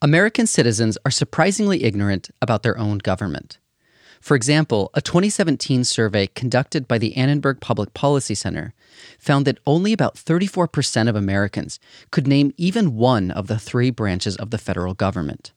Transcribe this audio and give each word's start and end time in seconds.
American 0.00 0.46
citizens 0.46 0.96
are 1.04 1.10
surprisingly 1.10 1.82
ignorant 1.82 2.30
about 2.40 2.62
their 2.62 2.78
own 2.78 2.98
government. 2.98 3.58
For 4.20 4.36
example, 4.36 4.90
a 4.94 5.00
2017 5.00 5.82
survey 5.82 6.28
conducted 6.28 6.86
by 6.86 6.98
the 6.98 7.16
Annenberg 7.16 7.60
Public 7.60 7.94
Policy 7.94 8.36
Center 8.36 8.74
found 9.18 9.44
that 9.44 9.58
only 9.66 9.92
about 9.92 10.14
34% 10.14 11.08
of 11.08 11.16
Americans 11.16 11.80
could 12.12 12.28
name 12.28 12.52
even 12.56 12.94
one 12.94 13.32
of 13.32 13.48
the 13.48 13.58
three 13.58 13.90
branches 13.90 14.36
of 14.36 14.50
the 14.50 14.58
federal 14.58 14.94
government. 14.94 15.52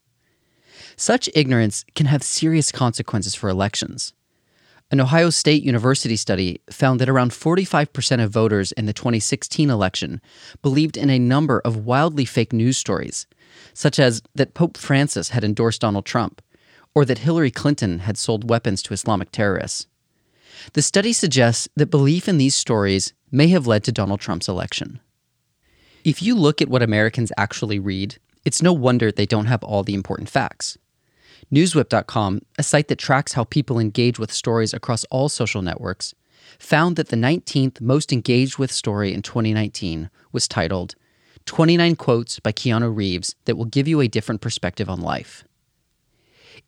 Such 0.96 1.30
ignorance 1.36 1.86
can 1.94 2.08
have 2.08 2.24
serious 2.24 2.72
consequences 2.72 3.36
for 3.36 3.48
elections. 3.48 4.14
An 4.90 5.00
Ohio 5.00 5.30
State 5.30 5.64
University 5.64 6.16
study 6.16 6.62
found 6.70 7.00
that 7.00 7.10
around 7.10 7.32
45% 7.32 8.24
of 8.24 8.32
voters 8.32 8.72
in 8.72 8.88
the 8.88 8.94
2016 8.94 9.70
election 9.70 10.20
believed 10.64 10.98
in 10.98 11.12
a 11.12 11.20
number 11.20 11.62
of 11.64 11.86
wildly 11.86 12.26
fake 12.26 12.54
news 12.54 12.78
stories 12.78 13.28
such 13.74 14.00
as 14.00 14.22
that 14.36 14.54
Pope 14.54 14.78
Francis 14.78 15.30
had 15.30 15.44
endorsed 15.44 15.82
Donald 15.82 16.06
Trump, 16.06 16.42
or 16.94 17.06
that 17.06 17.20
Hillary 17.20 17.52
Clinton 17.52 18.00
had 18.00 18.18
sold 18.18 18.50
weapons 18.50 18.84
to 18.84 18.94
Islamic 18.94 19.32
terrorists. 19.32 19.88
The 20.74 20.82
study 20.82 21.14
suggests 21.14 21.68
that 21.76 21.88
belief 21.88 22.28
in 22.28 22.38
these 22.38 22.56
stories 22.56 23.14
may 23.32 23.48
have 23.48 23.68
led 23.68 23.84
to 23.86 23.92
Donald 23.92 24.20
Trump's 24.20 24.48
election. 24.48 25.00
If 26.04 26.22
you 26.22 26.36
look 26.36 26.62
at 26.62 26.70
what 26.70 26.84
Americans 26.84 27.32
actually 27.38 27.80
read, 27.80 28.18
it's 28.44 28.62
no 28.62 28.74
wonder 28.74 29.12
they 29.12 29.26
don't 29.26 29.46
have 29.46 29.64
all 29.64 29.84
the 29.84 29.94
important 29.94 30.30
facts. 30.30 30.78
Newswhip.com, 31.54 32.42
a 32.58 32.64
site 32.64 32.88
that 32.88 32.98
tracks 32.98 33.34
how 33.34 33.44
people 33.44 33.78
engage 33.78 34.18
with 34.18 34.32
stories 34.32 34.74
across 34.74 35.04
all 35.06 35.30
social 35.30 35.62
networks, 35.62 36.14
found 36.58 36.96
that 36.96 37.10
the 37.10 37.16
19th 37.16 37.82
most 37.82 38.12
engaged 38.12 38.58
with 38.58 38.72
story 38.72 39.14
in 39.14 39.22
2019 39.22 40.10
was 40.32 40.48
titled 40.48 40.96
29 41.46 41.96
quotes 41.96 42.40
by 42.40 42.52
Keanu 42.52 42.96
Reeves 42.96 43.36
that 43.46 43.56
will 43.56 43.66
give 43.66 43.88
you 43.88 44.02
a 44.02 44.08
different 44.08 44.42
perspective 44.42 44.90
on 44.90 45.02
life. 45.02 45.44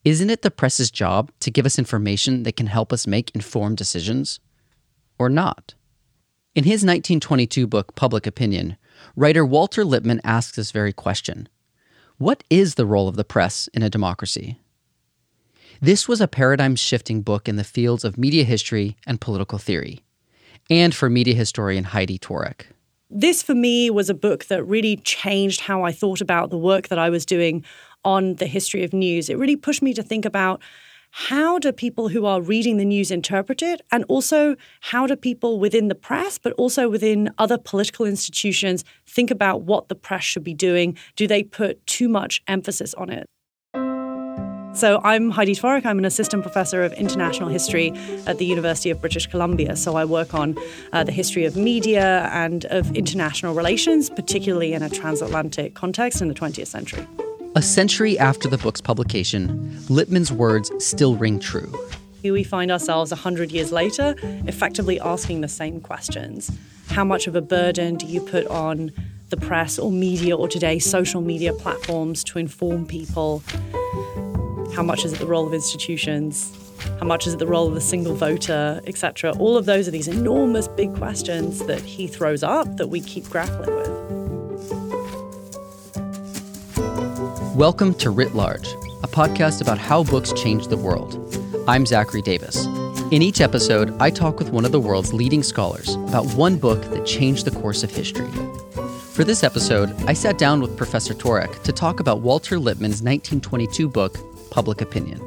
Isn't 0.04 0.30
it 0.30 0.42
the 0.42 0.52
press's 0.52 0.92
job 0.92 1.32
to 1.40 1.52
give 1.52 1.66
us 1.66 1.80
information 1.80 2.44
that 2.44 2.58
can 2.58 2.68
help 2.68 2.92
us 2.92 3.08
make 3.08 3.32
informed 3.34 3.78
decisions? 3.78 4.40
Or 5.18 5.30
not? 5.30 5.76
In 6.56 6.66
his 6.66 6.84
1922 6.84 7.68
book, 7.68 7.96
Public 7.96 8.28
Opinion, 8.28 8.78
writer 9.16 9.46
Walter 9.46 9.86
Lippmann 9.86 10.22
asks 10.24 10.56
this 10.56 10.72
very 10.72 10.94
question 10.94 11.48
What 12.18 12.44
is 12.50 12.76
the 12.76 12.86
role 12.86 13.08
of 13.08 13.16
the 13.16 13.24
press 13.24 13.70
in 13.74 13.82
a 13.82 13.90
democracy? 13.90 14.60
This 15.82 16.08
was 16.08 16.22
a 16.22 16.28
paradigm 16.28 16.76
shifting 16.76 17.22
book 17.22 17.48
in 17.48 17.56
the 17.56 17.64
fields 17.64 18.04
of 18.04 18.18
media 18.18 18.44
history 18.44 18.96
and 19.08 19.20
political 19.20 19.58
theory, 19.58 20.04
and 20.70 20.94
for 20.94 21.10
media 21.10 21.34
historian 21.34 21.86
Heidi 21.86 22.20
Tworek 22.20 22.68
this 23.14 23.44
for 23.44 23.56
me 23.56 23.90
was 23.90 24.10
a 24.10 24.14
book 24.14 24.46
that 24.46 24.64
really 24.64 24.98
changed 24.98 25.62
how 25.62 25.84
I 25.84 25.92
thought 25.92 26.22
about 26.22 26.50
the 26.50 26.58
work 26.58 26.88
that 26.88 27.00
I 27.00 27.10
was 27.10 27.26
doing 27.26 27.64
on 28.04 28.36
the 28.36 28.48
history 28.48 28.84
of 28.84 28.94
news. 28.94 29.30
It 29.30 29.38
really 29.38 29.56
pushed 29.56 29.82
me 29.82 29.94
to 29.94 30.04
think 30.04 30.26
about 30.26 30.62
how 31.12 31.60
do 31.60 31.72
people 31.72 32.10
who 32.10 32.26
are 32.26 32.42
reading 32.42 32.78
the 32.78 32.86
news 32.86 33.12
interpret 33.12 33.62
it? 33.62 33.82
And 33.92 34.04
also, 34.08 34.56
how 34.82 35.06
do 35.06 35.16
people 35.16 35.60
within 35.60 35.88
the 35.88 35.96
press, 35.96 36.40
but 36.40 36.54
also 36.54 36.90
within 36.90 37.30
other 37.38 37.60
political 37.60 38.08
institutions, 38.08 38.84
think 39.06 39.30
about 39.30 39.62
what 39.62 39.90
the 39.90 39.96
press 39.96 40.24
should 40.24 40.44
be 40.44 40.56
doing? 40.56 40.98
Do 41.16 41.28
they 41.28 41.44
put 41.44 41.86
too 41.86 42.10
much 42.10 42.42
emphasis 42.48 42.96
on 42.96 43.12
it? 43.12 43.28
So 44.74 45.00
I'm 45.04 45.30
Heidi 45.30 45.54
Tworek. 45.54 45.86
I'm 45.86 46.00
an 46.00 46.06
assistant 46.06 46.42
professor 46.42 46.82
of 46.82 46.94
international 46.94 47.48
history 47.48 47.94
at 48.26 48.40
the 48.40 48.46
University 48.46 48.90
of 48.90 49.00
British 49.00 49.28
Columbia. 49.28 49.76
So 49.76 49.96
I 49.96 50.04
work 50.04 50.34
on 50.34 50.58
uh, 50.92 51.04
the 51.04 51.12
history 51.12 51.46
of 51.46 51.56
media 51.56 52.28
and 52.34 52.66
of 52.66 52.96
international 52.96 53.54
relations, 53.54 54.10
particularly 54.10 54.74
in 54.74 54.82
a 54.82 54.90
transatlantic 54.90 55.76
context 55.76 56.24
in 56.24 56.28
the 56.28 56.34
20th 56.34 56.66
century. 56.66 57.06
A 57.56 57.62
century 57.62 58.18
after 58.18 58.50
the 58.50 58.58
book's 58.58 58.82
publication, 58.82 59.78
Lippmann's 59.90 60.32
words 60.32 60.72
still 60.84 61.16
ring 61.16 61.38
true. 61.38 61.72
Here 62.24 62.34
we 62.34 62.44
find 62.44 62.72
ourselves 62.72 63.12
100 63.12 63.52
years 63.52 63.72
later, 63.72 64.16
effectively 64.48 65.00
asking 65.00 65.42
the 65.42 65.48
same 65.48 65.82
questions. 65.82 66.50
How 66.88 67.04
much 67.04 67.28
of 67.28 67.36
a 67.36 67.42
burden 67.42 67.96
do 67.98 68.08
you 68.08 68.22
put 68.22 68.48
on 68.48 68.92
the 69.30 69.38
press 69.38 69.78
or 69.78 69.92
media 69.92 70.36
or 70.36 70.48
today 70.48 70.80
social 70.80 71.22
media 71.22 71.54
platforms 71.54 72.24
to 72.24 72.40
inform 72.40 72.88
people? 72.88 73.44
How 74.76 74.82
much 74.82 75.06
is 75.06 75.14
it 75.14 75.20
the 75.20 75.28
role 75.28 75.46
of 75.46 75.54
institutions? 75.54 76.52
How 77.00 77.06
much 77.06 77.28
is 77.28 77.36
it 77.36 77.38
the 77.38 77.46
role 77.46 77.68
of 77.68 77.76
the 77.76 77.82
single 77.82 78.16
voter, 78.16 78.82
etc.? 78.88 79.34
All 79.38 79.56
of 79.56 79.66
those 79.66 79.88
are 79.88 79.92
these 79.92 80.08
enormous 80.08 80.68
big 80.68 80.96
questions 80.96 81.60
that 81.68 81.82
he 81.82 82.08
throws 82.08 82.42
up 82.42 82.78
that 82.78 82.88
we 82.88 83.00
keep 83.00 83.30
grappling 83.30 83.70
with. 83.76 83.90
Welcome 87.56 87.94
to 87.96 88.10
Writ 88.10 88.34
Large, 88.34 88.68
a 89.04 89.08
podcast 89.08 89.62
about 89.62 89.78
how 89.78 90.04
books 90.04 90.34
change 90.34 90.70
the 90.70 90.78
world. 90.78 91.20
I'm 91.68 91.86
Zachary 91.86 92.24
Davis. 92.24 92.66
In 93.12 93.22
each 93.22 93.42
episode, 93.42 93.96
I 94.02 94.10
talk 94.10 94.40
with 94.40 94.50
one 94.50 94.66
of 94.66 94.72
the 94.72 94.80
world's 94.80 95.14
leading 95.14 95.44
scholars 95.44 95.94
about 96.08 96.26
one 96.34 96.58
book 96.58 96.82
that 96.86 97.06
changed 97.06 97.46
the 97.46 97.52
course 97.52 97.84
of 97.84 97.92
history. 97.92 98.32
For 99.12 99.24
this 99.24 99.44
episode, 99.44 99.94
I 100.08 100.14
sat 100.14 100.40
down 100.40 100.62
with 100.62 100.76
Professor 100.76 101.14
Tworek 101.14 101.62
to 101.62 101.72
talk 101.72 102.00
about 102.00 102.22
Walter 102.22 102.58
Lippmann's 102.58 103.04
1922 103.04 103.88
book, 103.88 104.18
public 104.54 104.82
opinion. 104.82 105.20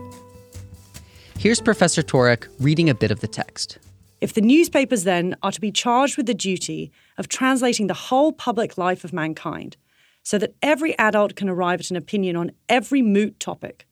Here's 1.37 1.61
Professor 1.61 2.01
Tworek 2.01 2.47
reading 2.61 2.89
a 2.89 2.95
bit 2.95 3.11
of 3.11 3.21
the 3.21 3.27
text. 3.27 3.79
If 4.21 4.35
the 4.35 4.41
newspapers 4.41 5.03
then 5.03 5.35
are 5.43 5.51
to 5.51 5.61
be 5.61 5.73
charged 5.73 6.17
with 6.17 6.27
the 6.27 6.35
duty 6.35 6.93
of 7.19 7.29
translating 7.29 7.89
the 7.89 8.03
whole 8.09 8.33
public 8.33 8.79
life 8.79 9.03
of 9.03 9.13
mankind 9.13 9.77
so 10.23 10.39
that 10.39 10.55
every 10.63 10.97
adult 10.97 11.35
can 11.35 11.49
arrive 11.49 11.81
at 11.81 11.91
an 11.91 11.97
opinion 11.97 12.37
on 12.37 12.53
every 12.69 13.03
moot 13.03 13.39
topic, 13.41 13.87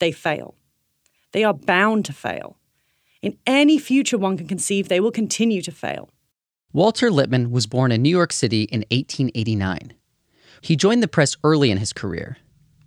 they 0.00 0.10
fail. 0.10 0.56
They 1.30 1.44
are 1.44 1.54
bound 1.54 2.04
to 2.06 2.12
fail. 2.12 2.58
In 3.22 3.38
any 3.46 3.78
future 3.78 4.18
one 4.18 4.36
can 4.36 4.48
conceive, 4.48 4.88
they 4.88 5.00
will 5.00 5.12
continue 5.12 5.62
to 5.62 5.70
fail. 5.70 6.10
Walter 6.72 7.08
Lippmann 7.08 7.52
was 7.52 7.66
born 7.66 7.92
in 7.92 8.02
New 8.02 8.10
York 8.10 8.32
City 8.32 8.64
in 8.64 8.80
1889. 8.90 9.94
He 10.60 10.74
joined 10.74 11.02
the 11.02 11.08
press 11.08 11.36
early 11.44 11.70
in 11.70 11.78
his 11.78 11.92
career 11.92 12.36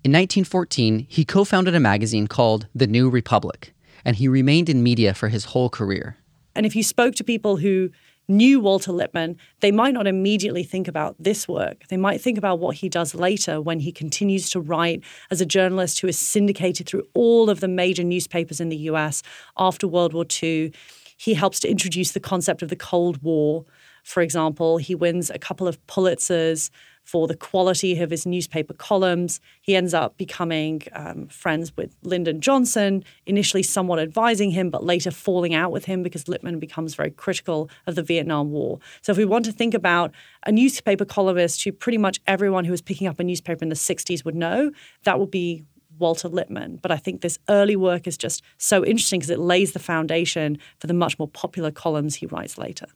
in 0.05 0.11
1914, 0.11 1.07
he 1.09 1.25
co 1.25 1.43
founded 1.43 1.73
a 1.73 1.79
magazine 1.79 2.27
called 2.27 2.67
The 2.75 2.85
New 2.85 3.09
Republic, 3.09 3.73
and 4.05 4.15
he 4.15 4.27
remained 4.27 4.69
in 4.69 4.83
media 4.83 5.15
for 5.15 5.29
his 5.29 5.45
whole 5.45 5.67
career. 5.67 6.17
And 6.53 6.63
if 6.63 6.75
you 6.75 6.83
spoke 6.83 7.15
to 7.15 7.23
people 7.23 7.57
who 7.57 7.89
knew 8.27 8.59
Walter 8.59 8.91
Lippmann, 8.91 9.35
they 9.61 9.71
might 9.71 9.95
not 9.95 10.05
immediately 10.05 10.61
think 10.61 10.87
about 10.87 11.15
this 11.17 11.47
work. 11.47 11.87
They 11.87 11.97
might 11.97 12.21
think 12.21 12.37
about 12.37 12.59
what 12.59 12.75
he 12.75 12.87
does 12.87 13.15
later 13.15 13.59
when 13.59 13.79
he 13.79 13.91
continues 13.91 14.51
to 14.51 14.59
write 14.59 15.03
as 15.31 15.41
a 15.41 15.45
journalist 15.45 16.01
who 16.01 16.07
is 16.07 16.19
syndicated 16.19 16.85
through 16.85 17.07
all 17.15 17.49
of 17.49 17.59
the 17.59 17.67
major 17.67 18.03
newspapers 18.03 18.61
in 18.61 18.69
the 18.69 18.77
US 18.91 19.23
after 19.57 19.87
World 19.87 20.13
War 20.13 20.25
II. 20.43 20.71
He 21.17 21.33
helps 21.33 21.59
to 21.61 21.67
introduce 21.67 22.11
the 22.11 22.19
concept 22.19 22.61
of 22.61 22.69
the 22.69 22.75
Cold 22.75 23.23
War. 23.23 23.65
For 24.03 24.21
example, 24.21 24.77
he 24.77 24.93
wins 24.93 25.31
a 25.31 25.39
couple 25.39 25.67
of 25.67 25.83
Pulitzers 25.87 26.69
for 27.05 27.27
the 27.27 27.37
quality 27.37 27.97
of 27.99 28.09
his 28.09 28.25
newspaper 28.25 28.73
columns. 28.73 29.39
He 29.61 29.75
ends 29.75 29.93
up 29.93 30.17
becoming 30.17 30.81
um, 30.91 31.27
friends 31.27 31.71
with 31.77 31.95
Lyndon 32.01 32.41
Johnson, 32.41 33.03
initially 33.25 33.63
somewhat 33.63 33.99
advising 33.99 34.51
him, 34.51 34.69
but 34.69 34.83
later 34.83 35.11
falling 35.11 35.53
out 35.53 35.71
with 35.71 35.85
him 35.85 36.03
because 36.03 36.27
Lippmann 36.27 36.59
becomes 36.59 36.95
very 36.95 37.11
critical 37.11 37.69
of 37.87 37.95
the 37.95 38.03
Vietnam 38.03 38.51
War. 38.51 38.79
So, 39.01 39.11
if 39.11 39.17
we 39.17 39.25
want 39.25 39.45
to 39.45 39.51
think 39.51 39.73
about 39.73 40.11
a 40.45 40.51
newspaper 40.51 41.05
columnist 41.05 41.63
who 41.63 41.71
pretty 41.71 41.99
much 41.99 42.19
everyone 42.27 42.65
who 42.65 42.71
was 42.71 42.81
picking 42.81 43.07
up 43.07 43.19
a 43.19 43.23
newspaper 43.23 43.63
in 43.63 43.69
the 43.69 43.75
60s 43.75 44.25
would 44.25 44.35
know, 44.35 44.71
that 45.03 45.19
would 45.19 45.31
be 45.31 45.63
Walter 45.97 46.27
Lippmann. 46.27 46.77
But 46.81 46.91
I 46.91 46.97
think 46.97 47.21
this 47.21 47.39
early 47.49 47.75
work 47.75 48.07
is 48.07 48.17
just 48.17 48.43
so 48.57 48.83
interesting 48.83 49.19
because 49.19 49.29
it 49.29 49.39
lays 49.39 49.73
the 49.73 49.79
foundation 49.79 50.57
for 50.79 50.87
the 50.87 50.93
much 50.93 51.17
more 51.19 51.27
popular 51.27 51.71
columns 51.71 52.15
he 52.15 52.25
writes 52.25 52.57
later. 52.57 52.87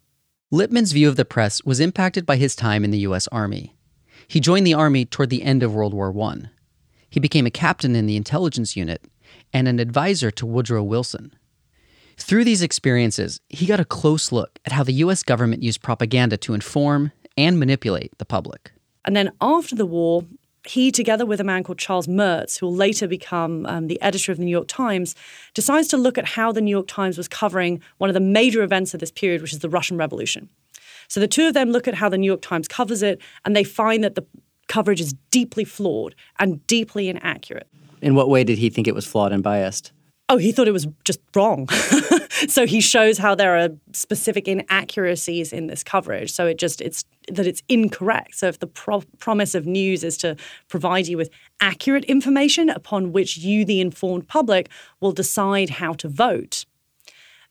Lippmann's 0.52 0.94
view 0.94 1.08
of 1.08 1.16
the 1.16 1.26
press 1.26 1.64
was 1.64 1.80
impacted 1.80 2.26
by 2.26 2.36
his 2.36 2.56
time 2.56 2.84
in 2.84 2.90
the 2.90 3.00
U.S. 3.00 3.28
Army. 3.28 3.76
He 4.30 4.40
joined 4.40 4.68
the 4.68 4.76
Army 4.76 5.06
toward 5.06 5.32
the 5.32 5.42
end 5.42 5.64
of 5.64 5.74
World 5.74 5.92
War 5.92 6.16
I. 6.22 6.52
He 7.10 7.20
became 7.20 7.48
a 7.48 7.52
captain 7.52 7.96
in 7.96 8.06
the 8.06 8.16
intelligence 8.16 8.78
unit 8.78 9.04
and 9.52 9.68
an 9.68 9.80
advisor 9.80 10.30
to 10.30 10.46
Woodrow 10.46 10.84
Wilson. 10.84 11.34
Through 12.16 12.44
these 12.44 12.62
experiences, 12.62 13.42
he 13.50 13.66
got 13.66 13.80
a 13.80 13.86
close 13.86 14.32
look 14.32 14.60
at 14.66 14.72
how 14.72 14.84
the 14.84 14.94
US 14.94 15.24
government 15.24 15.64
used 15.64 15.82
propaganda 15.82 16.38
to 16.38 16.54
inform 16.54 17.12
and 17.38 17.58
manipulate 17.58 18.16
the 18.20 18.26
public. 18.26 18.72
And 19.04 19.16
then 19.16 19.32
after 19.42 19.76
the 19.76 19.88
war, 19.88 20.26
he, 20.64 20.92
together 20.92 21.26
with 21.26 21.42
a 21.42 21.44
man 21.44 21.64
called 21.64 21.80
Charles 21.80 22.08
Merz, 22.08 22.58
who 22.58 22.68
will 22.68 22.76
later 22.76 23.08
become 23.08 23.66
um, 23.66 23.88
the 23.88 24.00
editor 24.00 24.32
of 24.32 24.38
the 24.38 24.46
New 24.46 24.52
York 24.52 24.68
Times, 24.68 25.16
decides 25.56 25.88
to 25.88 25.98
look 25.98 26.20
at 26.20 26.26
how 26.26 26.52
the 26.52 26.62
New 26.62 26.70
York 26.70 26.88
Times 26.88 27.18
was 27.18 27.28
covering 27.28 27.82
one 27.98 28.12
of 28.12 28.14
the 28.14 28.20
major 28.20 28.62
events 28.62 28.94
of 28.94 29.00
this 29.00 29.12
period, 29.12 29.42
which 29.42 29.54
is 29.54 29.60
the 29.60 29.70
Russian 29.70 29.98
Revolution. 29.98 30.50
So 31.10 31.20
the 31.20 31.28
two 31.28 31.48
of 31.48 31.54
them 31.54 31.72
look 31.72 31.88
at 31.88 31.96
how 31.96 32.08
the 32.08 32.18
New 32.18 32.28
York 32.28 32.42
Times 32.42 32.68
covers 32.68 33.04
it, 33.04 33.22
and 33.44 33.56
they 33.56 33.64
find 33.64 34.04
that 34.04 34.16
the 34.16 34.26
coverage 34.68 35.02
is 35.02 35.14
deeply 35.32 35.66
flawed 35.66 36.16
and 36.40 36.66
deeply 36.68 37.10
inaccurate. 37.10 37.68
In 38.02 38.16
what 38.16 38.30
way 38.30 38.44
did 38.46 38.58
he 38.58 38.70
think 38.70 38.88
it 38.88 38.96
was 38.96 39.06
flawed 39.06 39.34
and 39.34 39.44
biased? 39.44 39.92
Oh, 40.32 40.38
he 40.38 40.52
thought 40.52 40.68
it 40.68 40.72
was 40.72 40.88
just 41.04 41.20
wrong. 41.36 41.68
so 42.48 42.68
he 42.68 42.82
shows 42.82 43.18
how 43.18 43.34
there 43.34 43.58
are 43.58 43.70
specific 43.94 44.48
inaccuracies 44.48 45.52
in 45.52 45.66
this 45.66 45.84
coverage. 45.84 46.32
So 46.32 46.46
it 46.46 46.60
just 46.60 46.82
it's 46.82 47.04
that 47.32 47.48
it's 47.48 47.64
incorrect. 47.68 48.36
So 48.36 48.48
if 48.48 48.60
the 48.60 48.68
pro- 48.68 49.04
promise 49.18 49.56
of 49.56 49.66
news 49.66 50.04
is 50.04 50.18
to 50.18 50.36
provide 50.68 51.08
you 51.08 51.18
with 51.18 51.32
accurate 51.60 52.06
information 52.06 52.70
upon 52.70 53.12
which 53.12 53.38
you, 53.38 53.66
the 53.66 53.82
informed 53.82 54.28
public, 54.28 54.70
will 55.00 55.12
decide 55.12 55.72
how 55.72 55.94
to 55.94 56.08
vote, 56.08 56.66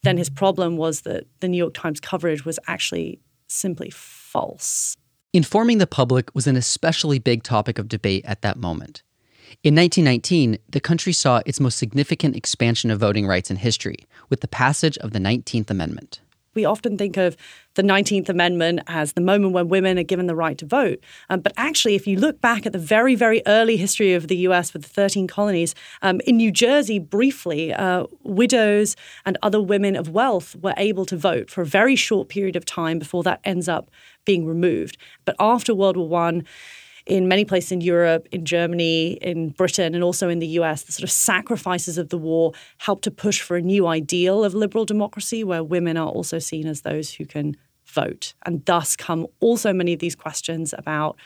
then 0.05 0.17
his 0.17 0.31
problem 0.31 0.77
was 0.77 1.01
that 1.01 1.25
the 1.41 1.49
New 1.49 1.59
York 1.59 1.75
Times 1.75 1.99
coverage 1.99 2.45
was 2.45 2.61
actually 2.69 3.19
simply 3.49 3.91
false. 3.91 4.97
Informing 5.33 5.79
the 5.79 5.87
public 5.87 6.35
was 6.35 6.47
an 6.47 6.57
especially 6.57 7.19
big 7.19 7.43
topic 7.43 7.79
of 7.79 7.89
debate 7.89 8.25
at 8.25 8.43
that 8.43 8.57
moment. 8.57 9.03
In 9.63 9.75
1919, 9.75 10.59
the 10.69 10.81
country 10.81 11.13
saw 11.13 11.43
its 11.45 11.61
most 11.61 11.79
significant 11.79 12.37
expansion 12.37 12.91
of 12.91 13.01
voting 13.01 13.27
rights 13.27 13.51
in 13.51 13.57
history 13.57 14.07
with 14.29 14.41
the 14.41 14.49
passage 14.49 14.97
of 14.99 15.13
the 15.13 15.19
19th 15.19 15.71
Amendment. 15.71 16.21
We 16.59 16.65
often 16.65 16.99
think 16.99 17.17
of 17.17 17.37
the 17.75 17.85
19th 17.85 18.29
Amendment 18.29 18.81
as 18.89 19.13
the 19.13 19.21
moment 19.21 19.53
when 19.53 19.69
women 19.69 19.97
are 19.97 20.03
given 20.03 20.27
the 20.27 20.35
right 20.35 20.59
to 20.59 20.67
vote. 20.67 20.99
Um, 21.31 21.39
but 21.39 21.53
actually, 21.57 21.95
if 21.95 22.05
you 22.05 22.19
look 22.19 22.41
back 22.41 22.67
at 22.67 22.73
the 22.73 22.81
very, 22.81 23.15
very 23.15 23.43
early 23.47 23.77
history 23.77 24.13
of 24.13 24.27
the 24.27 24.39
US 24.39 24.73
with 24.73 24.83
the 24.83 24.89
13 24.89 25.29
colonies, 25.29 25.77
um, 26.03 26.21
in 26.27 26.37
New 26.37 26.51
Jersey, 26.51 26.99
briefly, 26.99 27.73
uh, 27.73 28.07
widows 28.25 28.97
and 29.25 29.39
other 29.41 29.63
women 29.63 29.95
of 29.95 30.09
wealth 30.09 30.57
were 30.57 30.75
able 30.77 31.07
to 31.07 31.17
vote 31.17 31.49
for 31.49 31.63
a 31.63 31.65
very 31.65 31.95
short 31.95 32.29
period 32.29 32.57
of 32.57 32.65
time 32.65 32.99
before 32.99 33.23
that 33.23 33.39
ends 33.45 33.69
up 33.69 33.89
being 34.25 34.45
removed. 34.45 34.99
But 35.25 35.37
after 35.39 35.77
World 35.77 35.97
War 35.97 36.21
I, 36.21 36.43
in 37.09 37.27
many 37.27 37.45
places 37.45 37.73
in 37.73 37.81
Europe, 37.81 38.29
in 38.31 38.45
Germany, 38.45 39.13
in 39.23 39.49
Britain, 39.51 39.95
and 39.95 40.05
also 40.05 40.29
in 40.29 40.41
the 40.41 40.47
US, 40.59 40.83
the 40.83 40.93
sort 40.93 41.05
of 41.05 41.11
sacrifices 41.11 41.97
of 41.97 42.11
the 42.11 42.19
war 42.19 42.53
helped 42.77 43.03
to 43.05 43.11
push 43.11 43.41
for 43.41 43.57
a 43.57 43.63
new 43.63 43.87
ideal 43.87 44.45
of 44.45 44.55
liberal 44.55 44.85
democracy 44.85 45.43
where 45.43 45.65
women 45.65 45.97
are 45.97 46.09
also 46.09 46.39
seen 46.39 46.67
as 46.67 46.83
those 46.83 47.15
who 47.15 47.25
can 47.25 47.57
vote. 47.87 48.35
And 48.45 48.63
thus 48.67 48.95
come 48.95 49.27
also 49.41 49.73
many 49.73 49.95
of 49.95 50.01
these 50.01 50.15
questions 50.15 50.75
about 50.77 51.17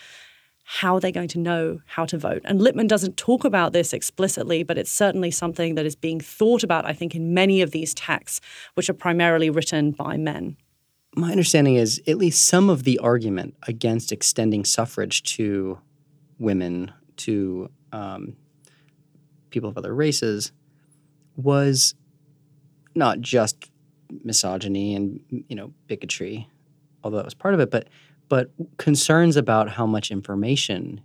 how 0.65 1.01
they're 1.01 1.11
going 1.11 1.29
to 1.29 1.41
know 1.41 1.81
how 1.87 2.07
to 2.07 2.17
vote. 2.17 2.43
And 2.45 2.63
Lippmann 2.63 2.87
doesn't 2.87 3.17
talk 3.17 3.45
about 3.45 3.73
this 3.73 3.93
explicitly, 3.93 4.63
but 4.63 4.79
it's 4.79 4.93
certainly 4.93 5.33
something 5.33 5.75
that 5.75 5.85
is 5.85 5.97
being 5.97 6.21
thought 6.21 6.63
about, 6.63 6.87
I 6.87 6.93
think, 6.93 7.17
in 7.17 7.35
many 7.35 7.61
of 7.61 7.73
these 7.73 7.93
texts, 7.93 8.41
which 8.75 8.89
are 8.89 8.95
primarily 8.95 9.51
written 9.51 9.91
by 9.91 10.17
men 10.17 10.57
my 11.15 11.31
understanding 11.31 11.75
is 11.75 12.01
at 12.07 12.17
least 12.17 12.47
some 12.47 12.71
of 12.71 12.85
the 12.85 12.99
argument 12.99 13.55
against 13.69 14.13
extending 14.13 14.65
suffrage 14.65 15.23
to 15.23 15.79
women, 16.39 16.93
to 17.19 17.71
um, 17.93 18.37
people 19.51 19.69
of 19.69 19.77
other 19.77 19.95
races, 19.95 20.53
was 21.37 21.95
not 22.95 23.21
just 23.21 23.71
misogyny 24.25 24.95
and 24.95 25.21
you 25.49 25.57
know 25.57 25.73
bigotry, 25.87 26.49
although 27.03 27.19
that 27.19 27.25
was 27.25 27.35
part 27.35 27.55
of 27.55 27.61
it, 27.61 27.71
but 27.71 27.89
but 28.29 28.51
concerns 28.79 29.37
about 29.37 29.69
how 29.71 29.87
much 29.87 30.11
information 30.11 31.03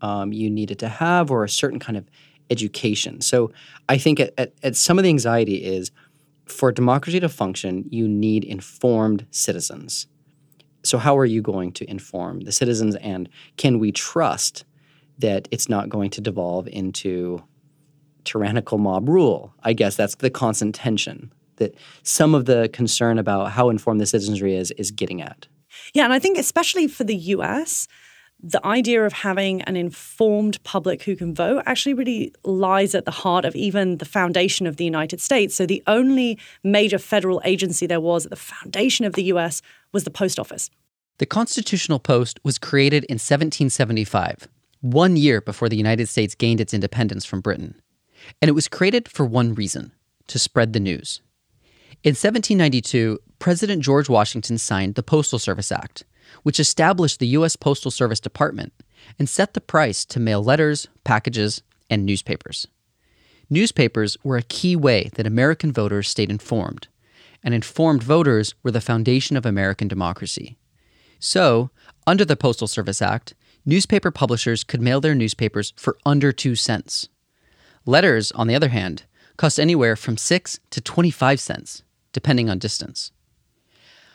um, 0.00 0.32
you 0.32 0.48
needed 0.48 0.78
to 0.78 0.88
have 0.88 1.30
or 1.30 1.44
a 1.44 1.48
certain 1.48 1.78
kind 1.78 1.98
of 1.98 2.06
education. 2.50 3.20
So 3.20 3.52
I 3.88 3.98
think 3.98 4.20
at, 4.20 4.32
at, 4.38 4.52
at 4.62 4.76
some 4.76 4.98
of 4.98 5.04
the 5.04 5.08
anxiety 5.08 5.56
is 5.56 5.90
for 6.46 6.72
democracy 6.72 7.20
to 7.20 7.28
function, 7.28 7.84
you 7.90 8.08
need 8.08 8.44
informed 8.44 9.26
citizens. 9.30 10.06
So, 10.84 10.98
how 10.98 11.16
are 11.16 11.24
you 11.24 11.42
going 11.42 11.72
to 11.72 11.88
inform 11.88 12.40
the 12.40 12.52
citizens, 12.52 12.96
and 12.96 13.28
can 13.56 13.78
we 13.78 13.92
trust 13.92 14.64
that 15.18 15.46
it's 15.50 15.68
not 15.68 15.88
going 15.88 16.10
to 16.10 16.20
devolve 16.20 16.66
into 16.68 17.42
tyrannical 18.24 18.78
mob 18.78 19.08
rule? 19.08 19.54
I 19.62 19.72
guess 19.72 19.96
that's 19.96 20.16
the 20.16 20.30
constant 20.30 20.74
tension 20.74 21.32
that 21.56 21.74
some 22.02 22.34
of 22.34 22.46
the 22.46 22.68
concern 22.72 23.18
about 23.18 23.52
how 23.52 23.68
informed 23.68 24.00
the 24.00 24.06
citizenry 24.06 24.56
is 24.56 24.72
is 24.72 24.90
getting 24.90 25.22
at. 25.22 25.46
Yeah, 25.94 26.04
and 26.04 26.12
I 26.12 26.18
think 26.18 26.38
especially 26.38 26.88
for 26.88 27.04
the 27.04 27.16
US, 27.16 27.88
the 28.42 28.64
idea 28.66 29.04
of 29.04 29.12
having 29.12 29.62
an 29.62 29.76
informed 29.76 30.62
public 30.64 31.04
who 31.04 31.14
can 31.14 31.34
vote 31.34 31.62
actually 31.64 31.94
really 31.94 32.34
lies 32.42 32.94
at 32.94 33.04
the 33.04 33.12
heart 33.12 33.44
of 33.44 33.54
even 33.54 33.98
the 33.98 34.04
foundation 34.04 34.66
of 34.66 34.76
the 34.76 34.84
United 34.84 35.20
States. 35.20 35.54
So 35.54 35.64
the 35.64 35.82
only 35.86 36.38
major 36.64 36.98
federal 36.98 37.40
agency 37.44 37.86
there 37.86 38.00
was 38.00 38.26
at 38.26 38.30
the 38.30 38.36
foundation 38.36 39.06
of 39.06 39.12
the 39.12 39.24
US 39.24 39.62
was 39.92 40.02
the 40.04 40.10
post 40.10 40.40
office. 40.40 40.70
The 41.18 41.26
Constitutional 41.26 42.00
Post 42.00 42.40
was 42.42 42.58
created 42.58 43.04
in 43.04 43.14
1775, 43.14 44.48
one 44.80 45.16
year 45.16 45.40
before 45.40 45.68
the 45.68 45.76
United 45.76 46.08
States 46.08 46.34
gained 46.34 46.60
its 46.60 46.74
independence 46.74 47.24
from 47.24 47.40
Britain. 47.40 47.80
And 48.40 48.48
it 48.48 48.52
was 48.52 48.66
created 48.66 49.08
for 49.08 49.24
one 49.24 49.54
reason 49.54 49.92
to 50.26 50.38
spread 50.38 50.72
the 50.72 50.80
news. 50.80 51.20
In 52.02 52.10
1792, 52.10 53.20
President 53.38 53.82
George 53.82 54.08
Washington 54.08 54.58
signed 54.58 54.96
the 54.96 55.02
Postal 55.04 55.38
Service 55.38 55.70
Act 55.70 56.04
which 56.42 56.60
established 56.60 57.18
the 57.18 57.28
U.S. 57.28 57.56
Postal 57.56 57.90
Service 57.90 58.20
Department 58.20 58.72
and 59.18 59.28
set 59.28 59.54
the 59.54 59.60
price 59.60 60.04
to 60.06 60.20
mail 60.20 60.42
letters, 60.42 60.88
packages, 61.04 61.62
and 61.90 62.06
newspapers. 62.06 62.66
Newspapers 63.50 64.16
were 64.24 64.36
a 64.36 64.42
key 64.42 64.74
way 64.76 65.10
that 65.14 65.26
American 65.26 65.72
voters 65.72 66.08
stayed 66.08 66.30
informed, 66.30 66.88
and 67.42 67.52
informed 67.52 68.02
voters 68.02 68.54
were 68.62 68.70
the 68.70 68.80
foundation 68.80 69.36
of 69.36 69.44
American 69.44 69.88
democracy. 69.88 70.56
So, 71.18 71.70
under 72.06 72.24
the 72.24 72.36
Postal 72.36 72.66
Service 72.66 73.02
Act, 73.02 73.34
newspaper 73.66 74.10
publishers 74.10 74.64
could 74.64 74.80
mail 74.80 75.00
their 75.00 75.14
newspapers 75.14 75.72
for 75.76 75.96
under 76.06 76.32
two 76.32 76.54
cents. 76.54 77.08
Letters, 77.84 78.32
on 78.32 78.46
the 78.46 78.54
other 78.54 78.70
hand, 78.70 79.04
cost 79.36 79.60
anywhere 79.60 79.96
from 79.96 80.16
6 80.16 80.60
to 80.70 80.80
25 80.80 81.40
cents, 81.40 81.82
depending 82.12 82.48
on 82.48 82.58
distance. 82.58 83.12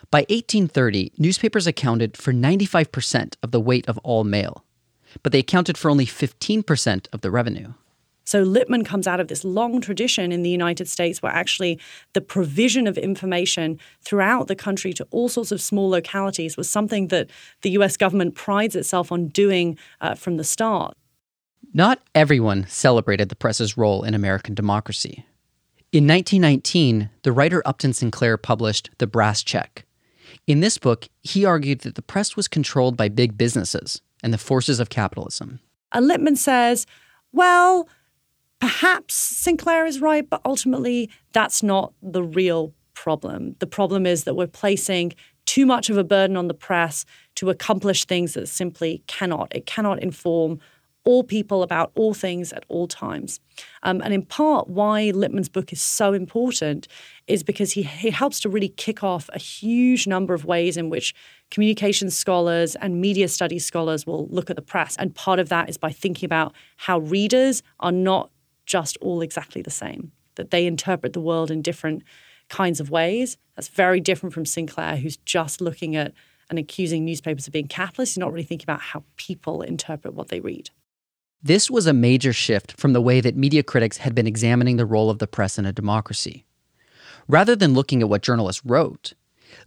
By 0.10 0.20
1830, 0.30 1.12
newspapers 1.18 1.68
accounted 1.68 2.16
for 2.16 2.32
95% 2.32 3.36
of 3.44 3.52
the 3.52 3.60
weight 3.60 3.88
of 3.90 3.98
all 4.00 4.24
mail, 4.24 4.64
but 5.22 5.34
they 5.34 5.40
accounted 5.40 5.78
for 5.78 5.92
only 5.92 6.06
15% 6.06 7.08
of 7.12 7.22
the 7.22 7.30
revenue. 7.30 7.74
So 8.24 8.44
Lippmann 8.44 8.84
comes 8.84 9.08
out 9.08 9.22
of 9.22 9.30
this 9.30 9.46
long 9.46 9.80
tradition 9.80 10.34
in 10.34 10.44
the 10.44 10.50
United 10.50 10.90
States 10.90 11.22
where 11.22 11.32
actually 11.32 11.80
the 12.12 12.20
provision 12.22 12.86
of 12.86 12.98
information 12.98 13.80
throughout 14.02 14.48
the 14.48 14.56
country 14.56 14.92
to 14.94 15.08
all 15.12 15.30
sorts 15.30 15.52
of 15.54 15.62
small 15.62 15.90
localities 15.90 16.58
was 16.58 16.70
something 16.70 17.08
that 17.08 17.30
the 17.62 17.70
US 17.72 17.96
government 17.96 18.36
prides 18.36 18.76
itself 18.76 19.14
on 19.14 19.28
doing 19.28 19.78
uh, 20.02 20.14
from 20.14 20.36
the 20.36 20.44
start. 20.44 20.98
Not 21.74 22.02
everyone 22.14 22.66
celebrated 22.68 23.30
the 23.30 23.36
press's 23.36 23.78
role 23.78 24.04
in 24.04 24.14
American 24.14 24.56
democracy. 24.56 25.26
In 25.94 26.06
1919, 26.06 27.10
the 27.24 27.32
writer 27.32 27.62
Upton 27.66 27.94
Sinclair 27.94 28.36
published 28.36 28.90
The 28.98 29.08
Brass 29.08 29.42
Check, 29.42 29.86
in 30.48 30.62
this 30.62 30.78
book, 30.78 31.08
he 31.22 31.46
argued 31.46 31.82
that 31.82 31.96
the 31.96 32.02
press 32.02 32.36
was 32.36 32.48
controlled 32.48 32.98
by 32.98 33.10
big 33.10 33.38
businesses 33.38 34.02
and 34.24 34.34
the 34.34 34.38
forces 34.38 34.80
of 34.80 34.90
capitalism. 34.90 35.60
And 35.92 36.08
Lippmann 36.08 36.38
says, 36.38 36.88
well, 37.34 37.88
perhaps 38.60 39.14
Sinclair 39.14 39.86
is 39.86 40.02
right, 40.02 40.28
but 40.28 40.42
ultimately 40.46 41.12
that's 41.34 41.62
not 41.62 41.94
the 42.02 42.24
real 42.24 42.74
problem. 42.94 43.56
The 43.60 43.68
problem 43.68 44.06
is 44.06 44.24
that 44.24 44.36
we're 44.36 44.48
placing 44.48 45.14
too 45.46 45.66
much 45.66 45.90
of 45.90 45.98
a 45.98 46.04
burden 46.04 46.36
on 46.36 46.48
the 46.48 46.54
press 46.54 47.06
to 47.36 47.50
accomplish 47.50 48.06
things 48.06 48.34
that 48.34 48.48
simply 48.48 49.04
cannot. 49.08 49.54
It 49.56 49.66
cannot 49.66 50.02
inform 50.02 50.60
all 51.08 51.24
people 51.24 51.64
about 51.64 51.90
all 51.96 52.14
things 52.14 52.52
at 52.52 52.66
all 52.68 52.86
times. 52.86 53.40
Um, 53.84 54.02
and 54.02 54.14
in 54.14 54.24
part, 54.24 54.68
why 54.68 55.14
Lippmann's 55.16 55.48
book 55.48 55.72
is 55.72 55.82
so 55.82 56.12
important 56.12 56.86
is 57.28 57.44
because 57.44 57.72
he, 57.72 57.84
he 57.84 58.10
helps 58.10 58.42
to 58.42 58.50
really 58.50 58.68
kick 58.68 59.06
off 59.06 59.30
a 59.32 59.40
huge 59.40 60.06
number 60.06 60.34
of 60.34 60.44
ways 60.44 60.76
in 60.76 60.90
which 60.90 61.16
communications 61.50 62.14
scholars 62.14 62.76
and 62.76 63.00
media 63.00 63.30
studies 63.30 63.66
scholars 63.66 64.06
will 64.06 64.28
look 64.28 64.50
at 64.50 64.58
the 64.58 64.62
press. 64.62 64.98
And 64.98 65.16
part 65.16 65.40
of 65.40 65.48
that 65.48 65.70
is 65.70 65.78
by 65.78 65.94
thinking 65.94 66.28
about 66.28 66.54
how 66.76 67.00
readers 67.00 67.64
are 67.80 67.94
not 67.94 68.30
just 68.66 68.98
all 69.00 69.22
exactly 69.22 69.62
the 69.62 69.72
same, 69.72 70.12
that 70.36 70.52
they 70.52 70.66
interpret 70.66 71.14
the 71.14 71.22
world 71.22 71.50
in 71.50 71.62
different 71.62 72.04
kinds 72.50 72.82
of 72.82 72.90
ways. 72.90 73.38
That's 73.56 73.70
very 73.70 74.02
different 74.02 74.34
from 74.34 74.46
Sinclair, 74.46 74.98
who's 74.98 75.16
just 75.16 75.62
looking 75.62 75.96
at 75.96 76.12
and 76.50 76.60
accusing 76.60 77.06
newspapers 77.06 77.48
of 77.48 77.54
being 77.54 77.68
capitalist. 77.68 78.16
He's 78.16 78.20
not 78.20 78.34
really 78.34 78.46
thinking 78.46 78.66
about 78.66 78.82
how 78.82 79.04
people 79.16 79.62
interpret 79.62 80.14
what 80.14 80.28
they 80.28 80.42
read. 80.42 80.70
This 81.44 81.70
was 81.70 81.86
a 81.86 81.94
major 81.94 82.34
shift 82.34 82.80
from 82.80 82.94
the 82.94 83.02
way 83.02 83.22
that 83.22 83.38
media 83.38 83.62
critics 83.62 83.98
had 83.98 84.16
been 84.16 84.26
examining 84.26 84.78
the 84.78 84.88
role 84.88 85.12
of 85.12 85.20
the 85.20 85.28
press 85.28 85.60
in 85.60 85.68
a 85.68 85.72
democracy. 85.72 86.46
Rather 87.28 87.56
than 87.56 87.74
looking 87.74 88.02
at 88.02 88.10
what 88.10 88.24
journalists 88.24 88.66
wrote, 88.66 89.14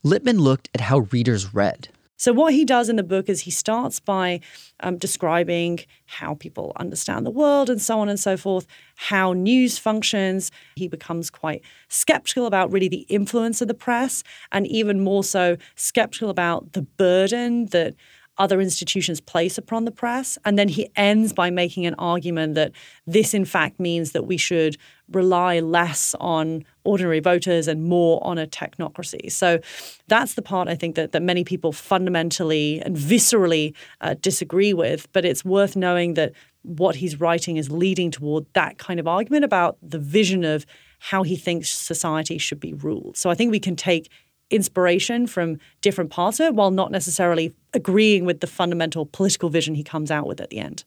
Lippmann 0.03 0.41
looked 0.41 0.69
at 0.75 0.81
how 0.81 1.01
readers 1.13 1.55
read. 1.55 1.89
So, 2.17 2.35
what 2.35 2.53
he 2.53 2.67
does 2.67 2.91
in 2.91 2.97
the 2.97 3.03
book 3.03 3.31
is 3.31 3.41
he 3.41 3.51
starts 3.51 3.99
by 3.99 4.41
um, 4.81 4.99
describing 4.99 5.81
how 6.05 6.35
people 6.35 6.73
understand 6.77 7.25
the 7.25 7.31
world 7.31 7.71
and 7.71 7.81
so 7.81 7.99
on 7.99 8.11
and 8.11 8.21
so 8.21 8.37
forth, 8.37 8.67
how 8.97 9.33
news 9.33 9.79
functions. 9.79 10.51
He 10.77 10.87
becomes 10.87 11.31
quite 11.31 11.63
skeptical 11.89 12.45
about 12.45 12.71
really 12.71 12.89
the 12.89 13.07
influence 13.09 13.63
of 13.63 13.69
the 13.69 13.75
press, 13.75 14.23
and 14.53 14.67
even 14.67 15.01
more 15.01 15.25
so, 15.25 15.57
skeptical 15.77 16.29
about 16.29 16.73
the 16.73 16.83
burden 16.83 17.67
that 17.67 17.95
other 18.41 18.61
institutions 18.61 19.21
place 19.21 19.59
upon 19.59 19.85
the 19.85 19.91
press. 19.93 20.39
And 20.45 20.59
then 20.59 20.69
he 20.69 20.91
ends 20.97 21.33
by 21.33 21.51
making 21.51 21.85
an 21.87 21.95
argument 21.99 22.55
that 22.55 22.73
this, 23.07 23.35
in 23.35 23.45
fact, 23.45 23.79
means 23.79 24.13
that 24.13 24.27
we 24.27 24.39
should 24.39 24.79
rely 25.13 25.61
less 25.61 26.15
on 26.19 26.65
ordinary 26.85 27.21
voters 27.21 27.69
and 27.69 27.85
more 27.85 28.19
on 28.27 28.39
a 28.39 28.47
technocracy. 28.47 29.31
So 29.31 29.61
that's 30.09 30.35
the 30.35 30.43
part 30.43 30.69
I 30.69 30.75
think 30.75 30.97
that, 30.97 31.13
that 31.13 31.23
many 31.23 31.45
people 31.45 31.71
fundamentally 31.71 32.81
and 32.81 32.97
viscerally 32.97 33.75
uh, 34.01 34.15
disagree 34.21 34.73
with. 34.73 35.07
But 35.13 35.25
it's 35.25 35.45
worth 35.45 35.77
knowing 35.77 36.15
that 36.15 36.33
what 36.63 36.97
he's 36.97 37.21
writing 37.21 37.59
is 37.59 37.71
leading 37.71 38.11
toward 38.11 38.47
that 38.55 38.79
kind 38.79 38.99
of 38.99 39.07
argument 39.07 39.45
about 39.45 39.77
the 39.83 39.99
vision 39.99 40.45
of 40.45 40.65
how 40.99 41.23
he 41.23 41.37
thinks 41.37 41.71
society 41.71 42.39
should 42.39 42.61
be 42.61 42.73
ruled. 42.73 43.17
So 43.17 43.31
I 43.31 43.35
think 43.35 43.51
we 43.51 43.61
can 43.61 43.77
take 43.77 44.11
inspiration 44.51 45.27
from 45.27 45.59
different 45.81 46.11
parts 46.11 46.41
of 46.41 46.47
it 46.47 46.55
while 46.55 46.71
not 46.71 46.91
necessarily 46.91 47.55
agreeing 47.73 48.25
with 48.25 48.41
the 48.41 48.47
fundamental 48.47 49.07
political 49.07 49.49
vision 49.49 49.75
he 49.75 49.85
comes 49.85 50.11
out 50.11 50.27
with 50.27 50.41
at 50.41 50.51
the 50.51 50.59
end. 50.59 50.85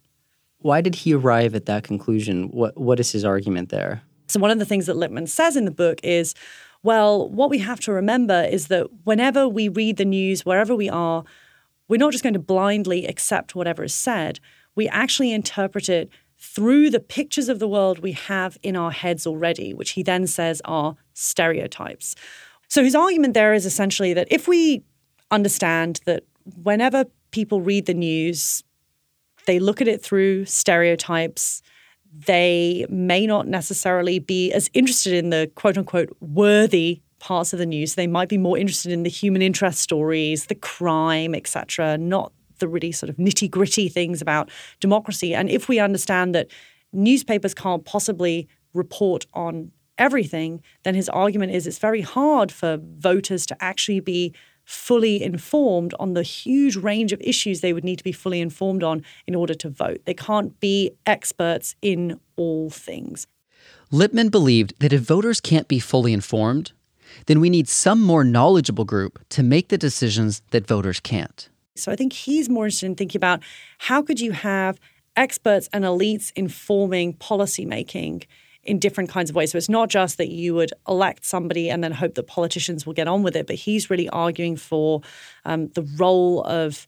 Why 0.59 0.81
did 0.81 0.95
he 0.95 1.13
arrive 1.13 1.55
at 1.55 1.65
that 1.65 1.83
conclusion? 1.83 2.49
What 2.49 2.77
what 2.77 2.99
is 2.99 3.11
his 3.11 3.25
argument 3.25 3.69
there? 3.69 4.01
So 4.27 4.39
one 4.39 4.51
of 4.51 4.59
the 4.59 4.65
things 4.65 4.85
that 4.85 4.95
Lippmann 4.95 5.27
says 5.27 5.55
in 5.57 5.65
the 5.65 5.71
book 5.71 5.99
is, 6.03 6.33
well, 6.81 7.29
what 7.29 7.49
we 7.49 7.59
have 7.59 7.79
to 7.81 7.91
remember 7.91 8.47
is 8.49 8.67
that 8.67 8.87
whenever 9.03 9.47
we 9.47 9.67
read 9.67 9.97
the 9.97 10.05
news, 10.05 10.45
wherever 10.45 10.75
we 10.75 10.89
are, 10.89 11.23
we're 11.87 11.97
not 11.97 12.11
just 12.11 12.23
going 12.23 12.33
to 12.33 12.39
blindly 12.39 13.05
accept 13.05 13.55
whatever 13.55 13.83
is 13.83 13.93
said. 13.93 14.39
We 14.75 14.87
actually 14.87 15.31
interpret 15.31 15.89
it 15.89 16.09
through 16.37 16.89
the 16.89 16.99
pictures 16.99 17.47
of 17.47 17.59
the 17.59 17.67
world 17.67 17.99
we 17.99 18.11
have 18.13 18.57
in 18.63 18.75
our 18.75 18.91
heads 18.91 19.25
already, 19.25 19.73
which 19.73 19.91
he 19.91 20.03
then 20.03 20.27
says 20.27 20.61
are 20.65 20.95
stereotypes. 21.13 22.15
So 22.73 22.83
his 22.83 22.95
argument 22.95 23.35
there 23.35 23.53
is 23.53 23.67
essentially 23.67 24.15
that 24.15 24.27
if 24.31 24.47
we 24.47 24.81
understand 25.29 25.99
that 26.07 26.23
whenever 26.63 27.05
people 27.29 27.61
read 27.61 27.85
the 27.85 27.93
news, 27.93 28.63
they 29.45 29.59
look 29.59 29.79
at 29.79 29.87
it 29.87 30.01
through 30.01 30.45
stereotypes, 30.45 31.61
they 32.25 32.87
may 32.89 33.27
not 33.27 33.45
necessarily 33.45 34.17
be 34.17 34.51
as 34.51 34.71
interested 34.73 35.13
in 35.13 35.29
the 35.29 35.51
quote 35.53 35.77
unquote 35.77 36.17
worthy 36.19 37.03
parts 37.19 37.53
of 37.53 37.59
the 37.59 37.67
news. 37.67 37.93
They 37.93 38.07
might 38.07 38.27
be 38.27 38.39
more 38.39 38.57
interested 38.57 38.91
in 38.91 39.03
the 39.03 39.09
human 39.11 39.43
interest 39.43 39.79
stories, 39.79 40.47
the 40.47 40.55
crime, 40.55 41.35
etc., 41.35 41.99
not 41.99 42.33
the 42.57 42.67
really 42.67 42.91
sort 42.91 43.11
of 43.11 43.17
nitty 43.17 43.51
gritty 43.51 43.87
things 43.87 44.19
about 44.19 44.49
democracy. 44.79 45.35
And 45.35 45.47
if 45.47 45.69
we 45.69 45.77
understand 45.77 46.33
that 46.33 46.47
newspapers 46.91 47.53
can't 47.53 47.85
possibly 47.85 48.47
report 48.73 49.27
on 49.35 49.71
everything, 49.97 50.61
then 50.83 50.95
his 50.95 51.09
argument 51.09 51.53
is 51.53 51.67
it's 51.67 51.79
very 51.79 52.01
hard 52.01 52.51
for 52.51 52.79
voters 52.81 53.45
to 53.47 53.63
actually 53.63 53.99
be 53.99 54.33
fully 54.65 55.21
informed 55.21 55.93
on 55.99 56.13
the 56.13 56.23
huge 56.23 56.75
range 56.75 57.11
of 57.11 57.21
issues 57.21 57.61
they 57.61 57.73
would 57.73 57.83
need 57.83 57.97
to 57.97 58.03
be 58.03 58.11
fully 58.11 58.39
informed 58.39 58.83
on 58.83 59.03
in 59.27 59.35
order 59.35 59.53
to 59.53 59.69
vote. 59.69 60.01
They 60.05 60.13
can't 60.13 60.57
be 60.59 60.91
experts 61.05 61.75
in 61.81 62.19
all 62.37 62.69
things. 62.69 63.27
Lippmann 63.91 64.29
believed 64.29 64.73
that 64.79 64.93
if 64.93 65.01
voters 65.01 65.41
can't 65.41 65.67
be 65.67 65.79
fully 65.79 66.13
informed, 66.13 66.71
then 67.27 67.39
we 67.39 67.49
need 67.49 67.67
some 67.67 68.01
more 68.01 68.23
knowledgeable 68.23 68.85
group 68.85 69.19
to 69.29 69.43
make 69.43 69.67
the 69.67 69.77
decisions 69.77 70.41
that 70.51 70.65
voters 70.65 70.99
can't. 70.99 71.49
So 71.75 71.91
I 71.91 71.95
think 71.95 72.13
he's 72.13 72.49
more 72.49 72.65
interested 72.65 72.87
in 72.87 72.95
thinking 72.95 73.19
about 73.19 73.41
how 73.79 74.01
could 74.01 74.19
you 74.19 74.31
have 74.31 74.79
experts 75.15 75.69
and 75.73 75.83
elites 75.83 76.31
informing 76.35 77.13
policymaking 77.13 78.25
in 78.63 78.79
different 78.79 79.09
kinds 79.09 79.29
of 79.29 79.35
ways. 79.35 79.51
So 79.51 79.57
it's 79.57 79.69
not 79.69 79.89
just 79.89 80.17
that 80.17 80.29
you 80.29 80.55
would 80.55 80.71
elect 80.87 81.25
somebody 81.25 81.69
and 81.69 81.83
then 81.83 81.91
hope 81.91 82.15
that 82.15 82.27
politicians 82.27 82.85
will 82.85 82.93
get 82.93 83.07
on 83.07 83.23
with 83.23 83.35
it, 83.35 83.47
but 83.47 83.57
he's 83.57 83.89
really 83.89 84.09
arguing 84.09 84.55
for 84.55 85.01
um, 85.45 85.67
the 85.69 85.83
role 85.97 86.43
of 86.43 86.87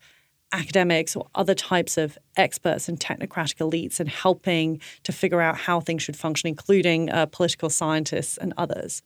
academics 0.51 1.15
or 1.15 1.27
other 1.35 1.53
types 1.53 1.97
of 1.97 2.17
experts 2.37 2.87
and 2.87 2.99
technocratic 2.99 3.57
elites 3.57 3.99
and 3.99 4.07
helping 4.07 4.79
to 5.03 5.11
figure 5.11 5.41
out 5.41 5.57
how 5.57 5.79
things 5.81 6.01
should 6.01 6.15
function, 6.15 6.47
including 6.47 7.09
uh, 7.09 7.25
political 7.25 7.69
scientists 7.69 8.37
and 8.37 8.53
others. 8.57 9.01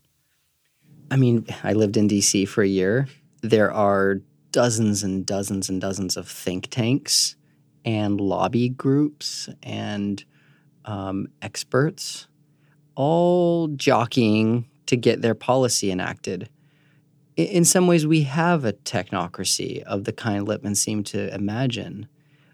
I 1.09 1.15
mean, 1.15 1.47
I 1.63 1.73
lived 1.73 1.97
in 1.97 2.07
DC 2.07 2.47
for 2.47 2.61
a 2.61 2.67
year. 2.67 3.07
There 3.41 3.71
are 3.71 4.21
dozens 4.51 5.03
and 5.03 5.25
dozens 5.25 5.69
and 5.69 5.81
dozens 5.81 6.17
of 6.17 6.27
think 6.27 6.67
tanks 6.69 7.35
and 7.83 8.21
lobby 8.21 8.69
groups 8.69 9.49
and 9.63 10.23
um, 10.85 11.27
experts 11.41 12.27
all 12.99 13.69
jockeying 13.69 14.65
to 14.85 14.97
get 14.97 15.21
their 15.21 15.33
policy 15.33 15.89
enacted. 15.89 16.49
In 17.37 17.63
some 17.63 17.87
ways, 17.87 18.05
we 18.05 18.23
have 18.23 18.65
a 18.65 18.73
technocracy 18.73 19.81
of 19.83 20.03
the 20.03 20.11
kind 20.11 20.45
Lippmann 20.45 20.75
seemed 20.75 21.05
to 21.07 21.33
imagine. 21.33 22.09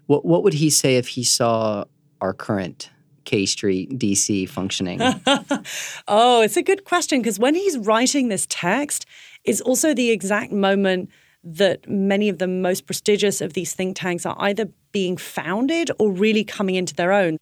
What, 0.06 0.24
what 0.24 0.44
would 0.44 0.54
he 0.54 0.70
say 0.70 0.98
if 0.98 1.08
he 1.08 1.24
saw 1.24 1.84
our 2.20 2.32
current 2.32 2.90
K 3.24 3.44
Street, 3.44 3.98
DC 3.98 4.48
functioning? 4.48 5.00
oh, 6.06 6.42
it's 6.42 6.56
a 6.56 6.62
good 6.62 6.84
question 6.84 7.20
because 7.20 7.40
when 7.40 7.56
he's 7.56 7.76
writing 7.78 8.28
this 8.28 8.46
text, 8.48 9.04
it's 9.42 9.60
also 9.60 9.94
the 9.94 10.10
exact 10.10 10.52
moment 10.52 11.10
that 11.42 11.88
many 11.88 12.28
of 12.28 12.38
the 12.38 12.46
most 12.46 12.86
prestigious 12.86 13.40
of 13.40 13.54
these 13.54 13.72
think 13.72 13.96
tanks 13.96 14.24
are 14.24 14.36
either 14.38 14.68
being 14.92 15.16
founded 15.16 15.90
or 15.98 16.12
really 16.12 16.44
coming 16.44 16.76
into 16.76 16.94
their 16.94 17.12
own. 17.12 17.38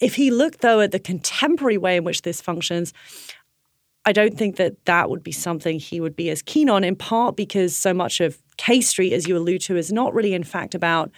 If 0.00 0.14
he 0.14 0.30
looked, 0.30 0.60
though, 0.60 0.80
at 0.80 0.92
the 0.92 0.98
contemporary 0.98 1.78
way 1.78 1.96
in 1.96 2.04
which 2.04 2.22
this 2.22 2.40
functions, 2.40 2.92
I 4.04 4.12
don't 4.12 4.38
think 4.38 4.56
that 4.56 4.84
that 4.86 5.10
would 5.10 5.22
be 5.22 5.32
something 5.32 5.78
he 5.78 6.00
would 6.00 6.16
be 6.16 6.30
as 6.30 6.40
keen 6.42 6.70
on, 6.70 6.84
in 6.84 6.96
part 6.96 7.36
because 7.36 7.76
so 7.76 7.92
much 7.92 8.20
of 8.20 8.38
K 8.56 8.80
Street, 8.80 9.12
as 9.12 9.26
you 9.26 9.36
allude 9.36 9.60
to, 9.62 9.76
is 9.76 9.92
not 9.92 10.14
really, 10.14 10.34
in 10.34 10.44
fact, 10.44 10.74
about 10.74 11.10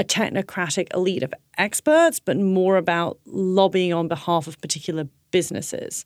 a 0.00 0.04
technocratic 0.04 0.92
elite 0.94 1.22
of 1.22 1.34
experts, 1.58 2.18
but 2.18 2.36
more 2.36 2.76
about 2.76 3.18
lobbying 3.26 3.92
on 3.92 4.08
behalf 4.08 4.46
of 4.46 4.60
particular 4.60 5.06
businesses. 5.30 6.04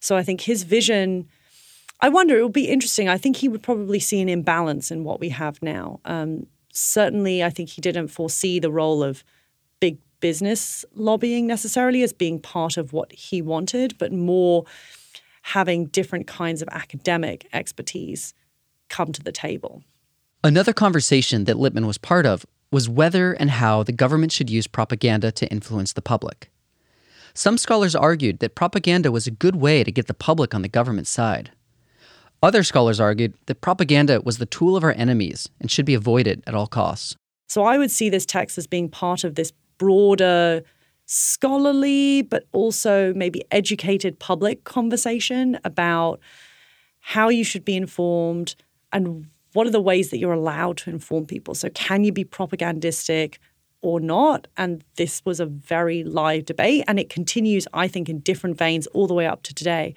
So 0.00 0.16
I 0.16 0.22
think 0.22 0.40
his 0.40 0.62
vision. 0.62 1.28
I 2.00 2.10
wonder, 2.10 2.38
it 2.38 2.42
would 2.42 2.52
be 2.52 2.68
interesting. 2.68 3.08
I 3.08 3.16
think 3.16 3.36
he 3.36 3.48
would 3.48 3.62
probably 3.62 4.00
see 4.00 4.20
an 4.20 4.28
imbalance 4.28 4.90
in 4.90 5.02
what 5.02 5.18
we 5.18 5.30
have 5.30 5.62
now. 5.62 6.00
Um, 6.04 6.46
certainly, 6.70 7.42
I 7.42 7.48
think 7.48 7.70
he 7.70 7.80
didn't 7.80 8.08
foresee 8.08 8.58
the 8.58 8.70
role 8.70 9.02
of 9.02 9.24
big 9.80 9.98
business 10.26 10.84
lobbying 10.96 11.46
necessarily 11.46 12.02
as 12.02 12.12
being 12.12 12.40
part 12.40 12.76
of 12.76 12.92
what 12.92 13.12
he 13.12 13.40
wanted, 13.40 13.96
but 13.96 14.12
more 14.12 14.64
having 15.42 15.86
different 15.86 16.26
kinds 16.26 16.60
of 16.60 16.68
academic 16.72 17.46
expertise 17.52 18.34
come 18.88 19.12
to 19.12 19.22
the 19.22 19.30
table. 19.30 19.84
Another 20.42 20.72
conversation 20.72 21.44
that 21.44 21.60
Lippmann 21.60 21.86
was 21.86 21.96
part 21.96 22.26
of 22.26 22.44
was 22.72 22.88
whether 22.88 23.34
and 23.34 23.50
how 23.50 23.84
the 23.84 23.92
government 23.92 24.32
should 24.32 24.50
use 24.50 24.66
propaganda 24.66 25.30
to 25.30 25.48
influence 25.48 25.92
the 25.92 26.02
public. 26.02 26.50
Some 27.32 27.56
scholars 27.56 27.94
argued 27.94 28.40
that 28.40 28.56
propaganda 28.56 29.12
was 29.12 29.28
a 29.28 29.30
good 29.44 29.54
way 29.54 29.84
to 29.84 29.92
get 29.92 30.08
the 30.08 30.22
public 30.28 30.56
on 30.56 30.62
the 30.62 30.68
government 30.68 31.06
side. 31.06 31.52
Other 32.42 32.64
scholars 32.64 32.98
argued 32.98 33.34
that 33.46 33.60
propaganda 33.60 34.20
was 34.24 34.38
the 34.38 34.52
tool 34.56 34.76
of 34.76 34.82
our 34.82 34.96
enemies 34.96 35.48
and 35.60 35.70
should 35.70 35.86
be 35.86 35.94
avoided 35.94 36.42
at 36.48 36.54
all 36.56 36.66
costs. 36.66 37.14
So 37.46 37.62
I 37.62 37.78
would 37.78 37.92
see 37.92 38.10
this 38.10 38.26
text 38.26 38.58
as 38.58 38.66
being 38.66 38.88
part 38.88 39.22
of 39.22 39.36
this 39.36 39.52
broader 39.78 40.62
scholarly 41.06 42.22
but 42.22 42.44
also 42.52 43.14
maybe 43.14 43.42
educated 43.50 44.18
public 44.18 44.64
conversation 44.64 45.58
about 45.64 46.20
how 47.00 47.28
you 47.28 47.44
should 47.44 47.64
be 47.64 47.76
informed 47.76 48.56
and 48.92 49.26
what 49.52 49.66
are 49.66 49.70
the 49.70 49.80
ways 49.80 50.10
that 50.10 50.18
you're 50.18 50.32
allowed 50.32 50.76
to 50.76 50.90
inform 50.90 51.24
people. 51.24 51.54
So, 51.54 51.70
can 51.70 52.04
you 52.04 52.12
be 52.12 52.24
propagandistic 52.24 53.38
or 53.80 54.00
not? 54.00 54.48
And 54.58 54.84
this 54.96 55.22
was 55.24 55.40
a 55.40 55.46
very 55.46 56.04
live 56.04 56.44
debate, 56.44 56.84
and 56.86 57.00
it 57.00 57.08
continues, 57.08 57.66
I 57.72 57.88
think, 57.88 58.10
in 58.10 58.20
different 58.20 58.58
veins 58.58 58.86
all 58.88 59.06
the 59.06 59.14
way 59.14 59.26
up 59.26 59.42
to 59.44 59.54
today. 59.54 59.94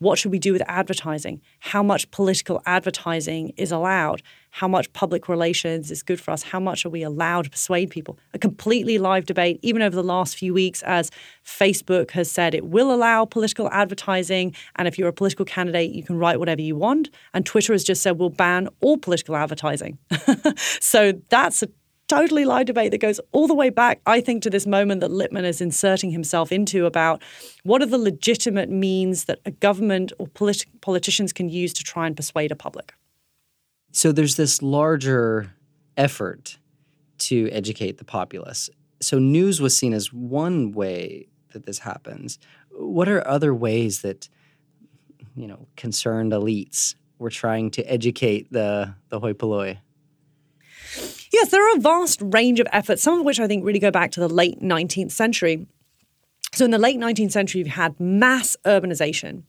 What 0.00 0.18
should 0.18 0.32
we 0.32 0.38
do 0.38 0.52
with 0.52 0.62
advertising? 0.66 1.40
How 1.60 1.82
much 1.82 2.10
political 2.10 2.60
advertising 2.66 3.52
is 3.56 3.72
allowed? 3.72 4.22
How 4.50 4.68
much 4.68 4.92
public 4.92 5.28
relations 5.28 5.90
is 5.90 6.02
good 6.02 6.20
for 6.20 6.32
us? 6.32 6.42
How 6.42 6.60
much 6.60 6.84
are 6.84 6.90
we 6.90 7.02
allowed 7.02 7.44
to 7.44 7.50
persuade 7.50 7.90
people? 7.90 8.18
A 8.34 8.38
completely 8.38 8.98
live 8.98 9.26
debate, 9.26 9.60
even 9.62 9.80
over 9.80 9.94
the 9.94 10.02
last 10.02 10.36
few 10.36 10.52
weeks, 10.52 10.82
as 10.82 11.10
Facebook 11.44 12.10
has 12.12 12.30
said 12.30 12.54
it 12.54 12.66
will 12.66 12.92
allow 12.92 13.24
political 13.24 13.70
advertising. 13.70 14.54
And 14.76 14.88
if 14.88 14.98
you're 14.98 15.08
a 15.08 15.12
political 15.12 15.44
candidate, 15.44 15.92
you 15.92 16.02
can 16.02 16.18
write 16.18 16.38
whatever 16.38 16.60
you 16.60 16.76
want. 16.76 17.10
And 17.32 17.46
Twitter 17.46 17.72
has 17.72 17.84
just 17.84 18.02
said 18.02 18.18
we'll 18.18 18.30
ban 18.30 18.68
all 18.80 18.98
political 18.98 19.36
advertising. 19.36 19.98
so 20.56 21.12
that's 21.28 21.62
a 21.62 21.68
totally 22.10 22.44
live 22.44 22.66
debate 22.66 22.90
that 22.90 22.98
goes 22.98 23.20
all 23.30 23.46
the 23.46 23.54
way 23.54 23.70
back, 23.70 24.00
I 24.04 24.20
think, 24.20 24.42
to 24.42 24.50
this 24.50 24.66
moment 24.66 25.00
that 25.00 25.12
Lippmann 25.12 25.44
is 25.44 25.60
inserting 25.60 26.10
himself 26.10 26.50
into 26.50 26.84
about 26.84 27.22
what 27.62 27.82
are 27.82 27.86
the 27.86 27.98
legitimate 27.98 28.68
means 28.68 29.26
that 29.26 29.38
a 29.46 29.52
government 29.52 30.12
or 30.18 30.26
politi- 30.26 30.66
politicians 30.80 31.32
can 31.32 31.48
use 31.48 31.72
to 31.74 31.84
try 31.84 32.08
and 32.08 32.16
persuade 32.16 32.50
a 32.50 32.56
public. 32.56 32.94
So 33.92 34.12
there's 34.12 34.36
this 34.36 34.62
larger 34.62 35.54
effort 35.96 36.58
to 37.18 37.48
educate 37.50 37.98
the 37.98 38.04
populace. 38.04 38.70
So 39.00 39.18
news 39.18 39.60
was 39.60 39.76
seen 39.76 39.92
as 39.92 40.12
one 40.12 40.72
way 40.72 41.28
that 41.52 41.66
this 41.66 41.80
happens. 41.80 42.38
What 42.70 43.08
are 43.08 43.26
other 43.26 43.54
ways 43.54 44.02
that 44.02 44.28
you 45.36 45.46
know 45.46 45.66
concerned 45.76 46.32
elites 46.32 46.94
were 47.18 47.30
trying 47.30 47.70
to 47.72 47.82
educate 47.82 48.52
the 48.52 48.94
the 49.08 49.20
hoi 49.20 49.32
polloi? 49.32 49.78
Yes, 51.32 51.50
there 51.50 51.64
are 51.64 51.76
a 51.76 51.80
vast 51.80 52.20
range 52.22 52.58
of 52.58 52.66
efforts, 52.72 53.02
some 53.02 53.20
of 53.20 53.24
which 53.24 53.38
I 53.38 53.46
think 53.46 53.64
really 53.64 53.78
go 53.78 53.90
back 53.90 54.10
to 54.12 54.20
the 54.20 54.28
late 54.28 54.60
19th 54.60 55.12
century. 55.12 55.66
So, 56.52 56.64
in 56.64 56.72
the 56.72 56.78
late 56.78 56.98
19th 56.98 57.30
century, 57.30 57.60
you've 57.60 57.68
had 57.68 57.98
mass 58.00 58.56
urbanization. 58.64 59.44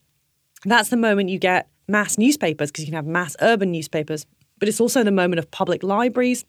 That's 0.64 0.90
the 0.90 0.98
moment 0.98 1.30
you 1.30 1.40
get 1.40 1.70
mass 1.92 2.18
newspapers 2.18 2.72
because 2.72 2.84
you 2.84 2.92
can 2.92 2.96
have 2.96 3.06
mass 3.06 3.36
urban 3.42 3.72
newspapers, 3.72 4.26
but 4.60 4.68
it's 4.68 4.82
also 4.82 5.04
the 5.04 5.12
moment 5.12 5.40
of 5.40 5.52
public 5.52 5.84
libraries 5.84 6.46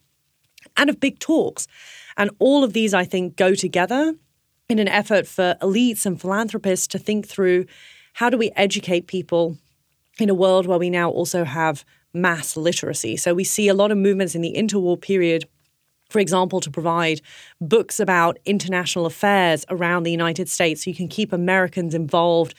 and 0.77 0.89
of 0.89 1.01
big 1.01 1.19
talks. 1.19 1.67
And 2.17 2.31
all 2.39 2.65
of 2.65 2.73
these, 2.73 2.95
I 2.95 3.05
think, 3.05 3.37
go 3.37 3.55
together 3.55 4.15
in 4.69 4.79
an 4.79 4.89
effort 4.89 5.27
for 5.27 5.57
elites 5.61 6.07
and 6.07 6.21
philanthropists 6.21 6.87
to 6.89 6.99
think 6.99 7.27
through 7.27 7.67
how 8.15 8.31
do 8.31 8.39
we 8.39 8.51
educate 8.57 9.07
people 9.07 9.59
in 10.19 10.31
a 10.31 10.35
world 10.35 10.67
where 10.67 10.79
we 10.79 10.91
now 10.91 11.11
also 11.11 11.45
have 11.45 11.85
mass 12.15 12.57
literacy. 12.57 13.17
So 13.17 13.35
we 13.35 13.45
see 13.45 13.69
a 13.69 13.75
lot 13.75 13.91
of 13.91 13.99
movements 13.99 14.35
in 14.35 14.43
the 14.43 14.55
interwar 14.57 15.01
period 15.01 15.47
for 16.13 16.21
example, 16.21 16.61
to 16.61 16.71
provide 16.71 17.23
books 17.61 17.99
about 17.99 18.39
international 18.45 19.07
affairs 19.07 19.65
around 19.71 20.03
the 20.03 20.11
United 20.11 20.49
States 20.49 20.85
so 20.85 20.91
you 20.91 20.95
can 20.95 21.09
keep 21.09 21.33
Americans 21.33 21.95
involved 21.95 22.55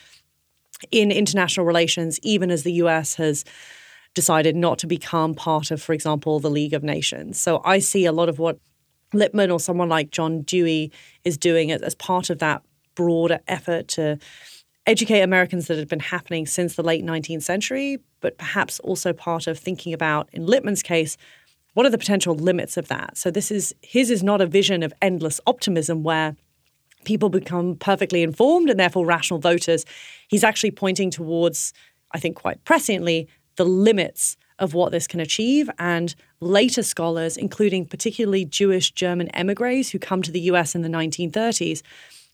in 0.92 1.12
international 1.12 1.66
relations, 1.66 2.20
even 2.24 2.52
as 2.52 2.64
the 2.64 2.74
US 2.74 3.16
has 3.16 3.44
decided 4.14 4.56
not 4.56 4.80
to 4.80 4.88
become 4.88 5.34
part 5.34 5.72
of, 5.72 5.82
for 5.82 5.94
example, 5.94 6.40
the 6.40 6.50
League 6.50 6.74
of 6.74 6.84
Nations. 6.84 7.40
So 7.40 7.62
I 7.66 7.80
see 7.80 8.06
a 8.06 8.12
lot 8.12 8.30
of 8.30 8.40
what 8.40 8.60
Lippmann 9.14 9.52
or 9.52 9.60
someone 9.60 9.90
like 9.90 10.12
John 10.12 10.42
Dewey 10.42 10.92
is 11.24 11.38
doing 11.38 11.72
as, 11.72 11.96
part 11.96 12.30
of 12.30 12.40
that 12.40 12.62
broader 12.96 13.40
effort 13.48 13.88
to 13.90 14.20
educate 14.86 15.22
Americans 15.22 15.68
that 15.68 15.78
had 15.78 15.88
been 15.88 16.00
happening 16.00 16.46
since 16.46 16.76
the 16.76 16.84
late 16.84 17.04
19th 17.04 17.44
century, 17.44 18.00
but 18.22 18.38
perhaps 18.38 18.80
also 18.82 19.14
part 19.14 19.48
of 19.48 19.58
thinking 19.58 19.94
about, 19.94 20.30
in 20.34 20.46
Lippmann's 20.46 20.84
case, 20.84 21.18
what 21.74 21.86
are 21.86 21.90
the 21.90 21.98
potential 21.98 22.36
limits 22.36 22.78
of 22.78 22.88
that? 22.90 23.18
So 23.18 23.32
this 23.32 23.50
is 23.50 23.74
his 23.82 24.12
is 24.12 24.24
not 24.24 24.42
a 24.42 24.46
vision 24.46 24.84
of 24.84 24.94
endless 25.02 25.40
optimism 25.48 26.04
where 26.04 26.36
people 27.06 27.30
become 27.30 27.76
perfectly 27.76 28.24
informed 28.24 28.70
and 28.70 28.80
therefore 28.80 29.06
rational 29.06 29.40
voters. 29.40 29.86
He's 30.28 30.44
actually 30.44 30.72
pointing 30.72 31.10
towards, 31.10 31.74
I 32.12 32.20
think 32.20 32.36
quite 32.36 32.64
presciently, 32.66 33.28
the 33.56 33.66
limits 33.66 34.38
of 34.60 34.74
what 34.74 34.92
this 34.92 35.08
can 35.08 35.20
achieve. 35.20 35.70
And 35.80 36.16
later 36.40 36.84
scholars, 36.84 37.38
including 37.38 37.86
particularly 37.86 38.46
Jewish 38.46 38.92
German 38.92 39.30
emigres 39.30 39.90
who 39.90 40.00
come 40.00 40.22
to 40.22 40.32
the 40.32 40.42
US 40.42 40.76
in 40.76 40.82
the 40.82 40.90
1930s, 40.90 41.82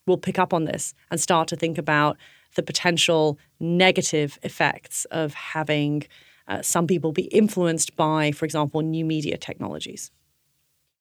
will 0.05 0.17
pick 0.17 0.39
up 0.39 0.53
on 0.53 0.65
this 0.65 0.93
and 1.11 1.19
start 1.19 1.47
to 1.49 1.55
think 1.55 1.77
about 1.77 2.17
the 2.55 2.63
potential 2.63 3.37
negative 3.59 4.39
effects 4.41 5.05
of 5.05 5.33
having 5.33 6.03
uh, 6.47 6.61
some 6.61 6.87
people 6.87 7.11
be 7.11 7.25
influenced 7.25 7.95
by, 7.95 8.31
for 8.31 8.45
example, 8.45 8.81
new 8.81 9.05
media 9.05 9.37
technologies. 9.37 10.11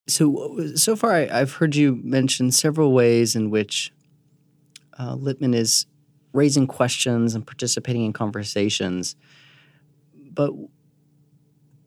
So, 0.08 0.74
so 0.74 0.96
far, 0.96 1.12
I, 1.12 1.26
have 1.26 1.52
heard 1.52 1.76
you 1.76 2.00
mention 2.02 2.50
several 2.50 2.92
ways 2.92 3.36
in 3.36 3.50
which 3.50 3.92
uh, 4.98 5.14
Lippmann 5.14 5.54
is 5.54 5.86
raising 6.32 6.66
questions 6.66 7.34
and 7.34 7.46
participating 7.46 8.04
in 8.04 8.12
conversations. 8.12 9.16
But 10.32 10.52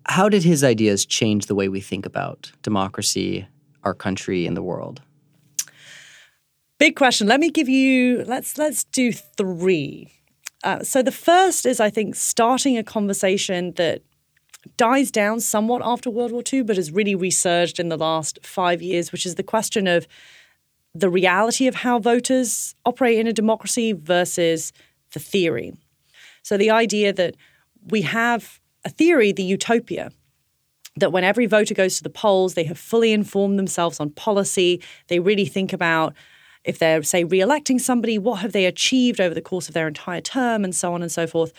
how 0.05 0.29
did 0.29 0.43
his 0.43 0.63
ideas 0.63 1.05
change 1.05 1.47
the 1.47 1.55
way 1.55 1.67
we 1.67 1.81
think 1.81 2.05
about 2.05 2.51
democracy, 2.61 3.47
our 3.83 3.93
country, 3.93 4.45
and 4.45 4.55
the 4.55 4.63
world? 4.63 5.01
Big 6.77 6.95
question. 6.95 7.27
Let 7.27 7.39
me 7.39 7.49
give 7.49 7.69
you. 7.69 8.23
Let's 8.25 8.57
let's 8.57 8.83
do 8.83 9.11
three. 9.11 10.11
Uh, 10.63 10.83
so 10.83 11.01
the 11.01 11.11
first 11.11 11.65
is, 11.65 11.79
I 11.79 11.89
think, 11.89 12.15
starting 12.15 12.77
a 12.77 12.83
conversation 12.83 13.73
that 13.77 14.01
dies 14.77 15.11
down 15.11 15.39
somewhat 15.39 15.81
after 15.83 16.09
World 16.09 16.31
War 16.31 16.43
II, 16.51 16.63
but 16.63 16.77
has 16.77 16.91
really 16.91 17.15
resurged 17.15 17.79
in 17.79 17.89
the 17.89 17.97
last 17.97 18.39
five 18.43 18.81
years, 18.81 19.11
which 19.11 19.25
is 19.25 19.35
the 19.35 19.43
question 19.43 19.87
of 19.87 20.07
the 20.93 21.09
reality 21.09 21.67
of 21.67 21.75
how 21.75 21.99
voters 21.99 22.75
operate 22.85 23.17
in 23.17 23.27
a 23.27 23.33
democracy 23.33 23.93
versus 23.93 24.73
the 25.13 25.19
theory. 25.19 25.73
So 26.43 26.57
the 26.57 26.71
idea 26.71 27.13
that 27.13 27.35
we 27.89 28.01
have 28.01 28.59
a 28.83 28.89
theory, 28.89 29.31
the 29.31 29.43
utopia, 29.43 30.11
that 30.97 31.11
when 31.11 31.23
every 31.23 31.45
voter 31.45 31.73
goes 31.73 31.97
to 31.97 32.03
the 32.03 32.09
polls, 32.09 32.53
they 32.53 32.65
have 32.65 32.77
fully 32.77 33.13
informed 33.13 33.57
themselves 33.57 33.99
on 33.99 34.09
policy, 34.11 34.81
they 35.07 35.19
really 35.19 35.45
think 35.45 35.71
about 35.71 36.13
if 36.63 36.77
they're, 36.77 37.01
say, 37.01 37.23
re 37.23 37.39
electing 37.39 37.79
somebody, 37.79 38.17
what 38.17 38.39
have 38.41 38.51
they 38.51 38.65
achieved 38.65 39.19
over 39.19 39.33
the 39.33 39.41
course 39.41 39.67
of 39.67 39.73
their 39.73 39.87
entire 39.87 40.21
term, 40.21 40.63
and 40.63 40.75
so 40.75 40.93
on 40.93 41.01
and 41.01 41.11
so 41.11 41.25
forth. 41.25 41.53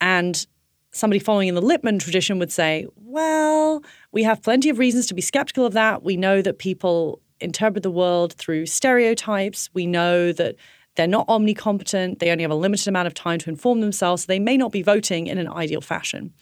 And 0.00 0.46
somebody 0.94 1.18
following 1.18 1.48
in 1.48 1.54
the 1.54 1.62
Lippmann 1.62 1.98
tradition 1.98 2.38
would 2.38 2.52
say, 2.52 2.86
well, 2.96 3.82
we 4.12 4.22
have 4.22 4.42
plenty 4.42 4.70
of 4.70 4.78
reasons 4.78 5.06
to 5.08 5.14
be 5.14 5.20
skeptical 5.20 5.66
of 5.66 5.72
that. 5.72 6.02
We 6.02 6.16
know 6.16 6.40
that 6.40 6.58
people 6.58 7.20
interpret 7.40 7.82
the 7.82 7.90
world 7.90 8.32
through 8.34 8.66
stereotypes. 8.66 9.68
We 9.74 9.86
know 9.86 10.32
that 10.32 10.56
they're 10.94 11.06
not 11.08 11.26
omnicompetent. 11.26 12.20
They 12.20 12.30
only 12.30 12.42
have 12.42 12.50
a 12.50 12.56
limited 12.56 12.86
amount 12.86 13.08
of 13.08 13.14
time 13.14 13.38
to 13.40 13.50
inform 13.50 13.80
themselves. 13.80 14.22
So 14.22 14.26
they 14.28 14.38
may 14.38 14.56
not 14.56 14.70
be 14.70 14.82
voting 14.82 15.26
in 15.26 15.38
an 15.38 15.48
ideal 15.48 15.80
fashion. 15.80 16.32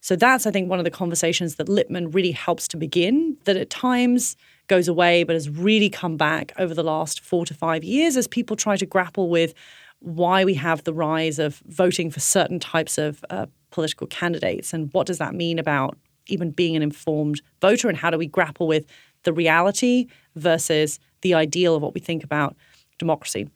So 0.00 0.16
that's, 0.16 0.46
I 0.46 0.50
think, 0.50 0.68
one 0.68 0.78
of 0.78 0.84
the 0.84 0.90
conversations 0.90 1.54
that 1.54 1.66
Lippmann 1.66 2.10
really 2.10 2.32
helps 2.32 2.68
to 2.68 2.76
begin, 2.76 3.38
that 3.44 3.56
at 3.56 3.70
times 3.70 4.36
goes 4.66 4.86
away, 4.86 5.24
but 5.24 5.32
has 5.32 5.48
really 5.48 5.88
come 5.88 6.18
back 6.18 6.52
over 6.58 6.74
the 6.74 6.82
last 6.82 7.20
four 7.20 7.46
to 7.46 7.54
five 7.54 7.82
years 7.82 8.18
as 8.18 8.28
people 8.28 8.54
try 8.54 8.76
to 8.76 8.84
grapple 8.84 9.30
with 9.30 9.54
why 10.00 10.44
we 10.44 10.52
have 10.54 10.84
the 10.84 10.92
rise 10.92 11.38
of 11.38 11.62
voting 11.66 12.10
for 12.10 12.20
certain 12.20 12.60
types 12.60 12.98
of 12.98 13.24
uh, 13.30 13.46
political 13.74 14.06
candidates 14.06 14.72
and 14.72 14.88
what 14.92 15.04
does 15.04 15.18
that 15.18 15.34
mean 15.34 15.58
about 15.58 15.98
even 16.28 16.52
being 16.52 16.76
an 16.76 16.82
informed 16.82 17.42
voter 17.60 17.88
and 17.88 17.98
how 17.98 18.08
do 18.08 18.16
we 18.16 18.28
grapple 18.28 18.68
with 18.68 18.86
the 19.24 19.32
reality 19.32 20.06
versus 20.36 21.00
the 21.22 21.34
ideal 21.34 21.74
of 21.74 21.82
what 21.82 21.92
we 21.92 22.00
think 22.00 22.22
about 22.22 22.56
democracy. 22.98 23.48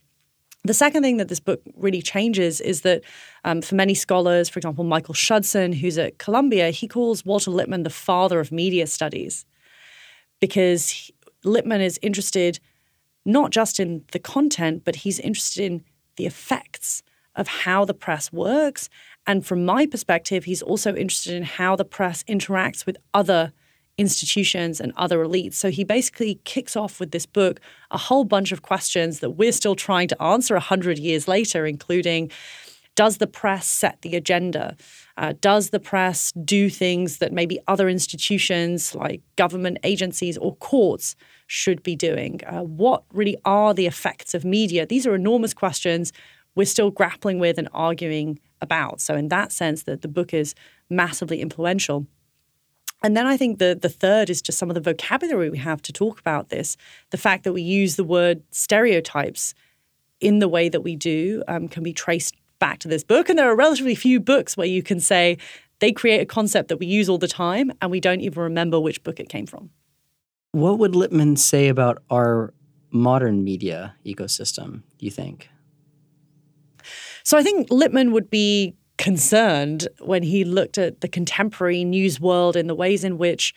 The 0.64 0.74
second 0.74 1.04
thing 1.04 1.18
that 1.18 1.28
this 1.28 1.38
book 1.38 1.62
really 1.76 2.02
changes 2.02 2.60
is 2.60 2.80
that 2.80 3.02
um, 3.44 3.62
for 3.62 3.76
many 3.76 3.94
scholars, 3.94 4.48
for 4.48 4.58
example, 4.58 4.82
Michael 4.82 5.14
Schudson, 5.14 5.72
who's 5.72 5.98
at 5.98 6.18
Columbia, 6.18 6.70
he 6.70 6.88
calls 6.88 7.24
Walter 7.24 7.52
Lippmann 7.52 7.84
the 7.84 7.90
father 7.90 8.40
of 8.40 8.50
media 8.50 8.88
studies 8.88 9.46
because 10.40 10.88
he, 10.88 11.14
Lippmann 11.44 11.80
is 11.80 11.96
interested 12.02 12.58
not 13.24 13.52
just 13.52 13.78
in 13.78 14.02
the 14.10 14.18
content, 14.18 14.82
but 14.84 14.96
he's 14.96 15.20
interested 15.20 15.64
in 15.64 15.84
the 16.16 16.26
effects 16.26 17.04
of 17.38 17.48
how 17.48 17.86
the 17.86 17.94
press 17.94 18.30
works. 18.30 18.90
And 19.26 19.46
from 19.46 19.64
my 19.64 19.86
perspective, 19.86 20.44
he's 20.44 20.60
also 20.60 20.94
interested 20.94 21.32
in 21.32 21.44
how 21.44 21.76
the 21.76 21.84
press 21.84 22.22
interacts 22.24 22.84
with 22.84 22.98
other 23.14 23.52
institutions 23.96 24.80
and 24.80 24.92
other 24.96 25.24
elites. 25.24 25.54
So 25.54 25.70
he 25.70 25.84
basically 25.84 26.40
kicks 26.44 26.76
off 26.76 27.00
with 27.00 27.12
this 27.12 27.26
book 27.26 27.60
a 27.90 27.98
whole 27.98 28.24
bunch 28.24 28.52
of 28.52 28.62
questions 28.62 29.20
that 29.20 29.30
we're 29.30 29.52
still 29.52 29.74
trying 29.74 30.08
to 30.08 30.22
answer 30.22 30.54
100 30.54 30.98
years 30.98 31.26
later, 31.26 31.64
including 31.64 32.30
does 32.94 33.18
the 33.18 33.28
press 33.28 33.68
set 33.68 34.02
the 34.02 34.16
agenda? 34.16 34.76
Uh, 35.16 35.32
does 35.40 35.70
the 35.70 35.78
press 35.78 36.32
do 36.44 36.68
things 36.68 37.18
that 37.18 37.32
maybe 37.32 37.60
other 37.68 37.88
institutions 37.88 38.92
like 38.92 39.20
government 39.36 39.78
agencies 39.84 40.36
or 40.36 40.56
courts 40.56 41.14
should 41.46 41.80
be 41.84 41.94
doing? 41.94 42.40
Uh, 42.44 42.64
what 42.64 43.04
really 43.12 43.36
are 43.44 43.72
the 43.72 43.86
effects 43.86 44.34
of 44.34 44.44
media? 44.44 44.84
These 44.84 45.06
are 45.06 45.14
enormous 45.14 45.54
questions 45.54 46.12
we're 46.58 46.64
still 46.64 46.90
grappling 46.90 47.38
with 47.38 47.56
and 47.56 47.68
arguing 47.72 48.40
about. 48.60 49.00
So, 49.00 49.14
in 49.14 49.28
that 49.28 49.52
sense, 49.52 49.84
that 49.84 50.02
the 50.02 50.08
book 50.08 50.34
is 50.34 50.56
massively 50.90 51.40
influential. 51.40 52.04
And 53.00 53.16
then 53.16 53.28
I 53.28 53.36
think 53.36 53.60
the 53.60 53.78
the 53.80 53.88
third 53.88 54.28
is 54.28 54.42
just 54.42 54.58
some 54.58 54.68
of 54.68 54.74
the 54.74 54.80
vocabulary 54.80 55.50
we 55.50 55.58
have 55.58 55.80
to 55.82 55.92
talk 55.92 56.18
about 56.18 56.48
this. 56.48 56.76
The 57.10 57.16
fact 57.16 57.44
that 57.44 57.52
we 57.52 57.62
use 57.62 57.94
the 57.94 58.02
word 58.02 58.42
stereotypes 58.50 59.54
in 60.20 60.40
the 60.40 60.48
way 60.48 60.68
that 60.68 60.80
we 60.80 60.96
do 60.96 61.44
um, 61.46 61.68
can 61.68 61.84
be 61.84 61.92
traced 61.92 62.34
back 62.58 62.80
to 62.80 62.88
this 62.88 63.04
book. 63.04 63.28
And 63.28 63.38
there 63.38 63.48
are 63.48 63.54
relatively 63.54 63.94
few 63.94 64.18
books 64.18 64.56
where 64.56 64.66
you 64.66 64.82
can 64.82 64.98
say 64.98 65.38
they 65.78 65.92
create 65.92 66.20
a 66.20 66.26
concept 66.26 66.70
that 66.70 66.78
we 66.78 66.86
use 66.86 67.08
all 67.08 67.18
the 67.18 67.28
time 67.28 67.70
and 67.80 67.88
we 67.88 68.00
don't 68.00 68.20
even 68.20 68.42
remember 68.42 68.80
which 68.80 69.04
book 69.04 69.20
it 69.20 69.28
came 69.28 69.46
from. 69.46 69.70
What 70.50 70.80
would 70.80 70.96
Lippmann 70.96 71.36
say 71.36 71.68
about 71.68 72.02
our 72.10 72.52
modern 72.90 73.44
media 73.44 73.94
ecosystem, 74.04 74.82
do 74.98 75.04
you 75.06 75.12
think? 75.12 75.50
So 77.28 77.36
I 77.36 77.42
think 77.42 77.70
Lippmann 77.70 78.12
would 78.12 78.30
be 78.30 78.74
concerned 78.96 79.86
when 80.00 80.22
he 80.22 80.44
looked 80.44 80.78
at 80.78 81.02
the 81.02 81.08
contemporary 81.08 81.84
news 81.84 82.18
world 82.18 82.56
and 82.56 82.70
the 82.70 82.74
ways 82.74 83.04
in 83.04 83.18
which 83.18 83.52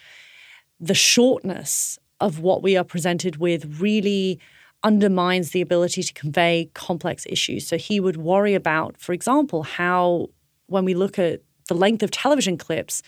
the 0.81 0.93
shortness 0.93 1.97
of 2.19 2.39
what 2.39 2.61
we 2.61 2.75
are 2.75 2.83
presented 2.83 3.37
with 3.37 3.79
really 3.79 4.41
undermines 4.83 5.51
the 5.51 5.61
ability 5.61 6.03
to 6.03 6.11
convey 6.11 6.69
complex 6.73 7.25
issues. 7.29 7.65
So 7.65 7.77
he 7.77 8.01
would 8.01 8.17
worry 8.17 8.55
about, 8.55 8.97
for 8.97 9.13
example, 9.13 9.63
how 9.63 10.27
when 10.65 10.83
we 10.83 10.93
look 10.93 11.17
at 11.17 11.39
the 11.69 11.73
length 11.73 12.03
of 12.03 12.11
television 12.11 12.57
clips 12.57 13.01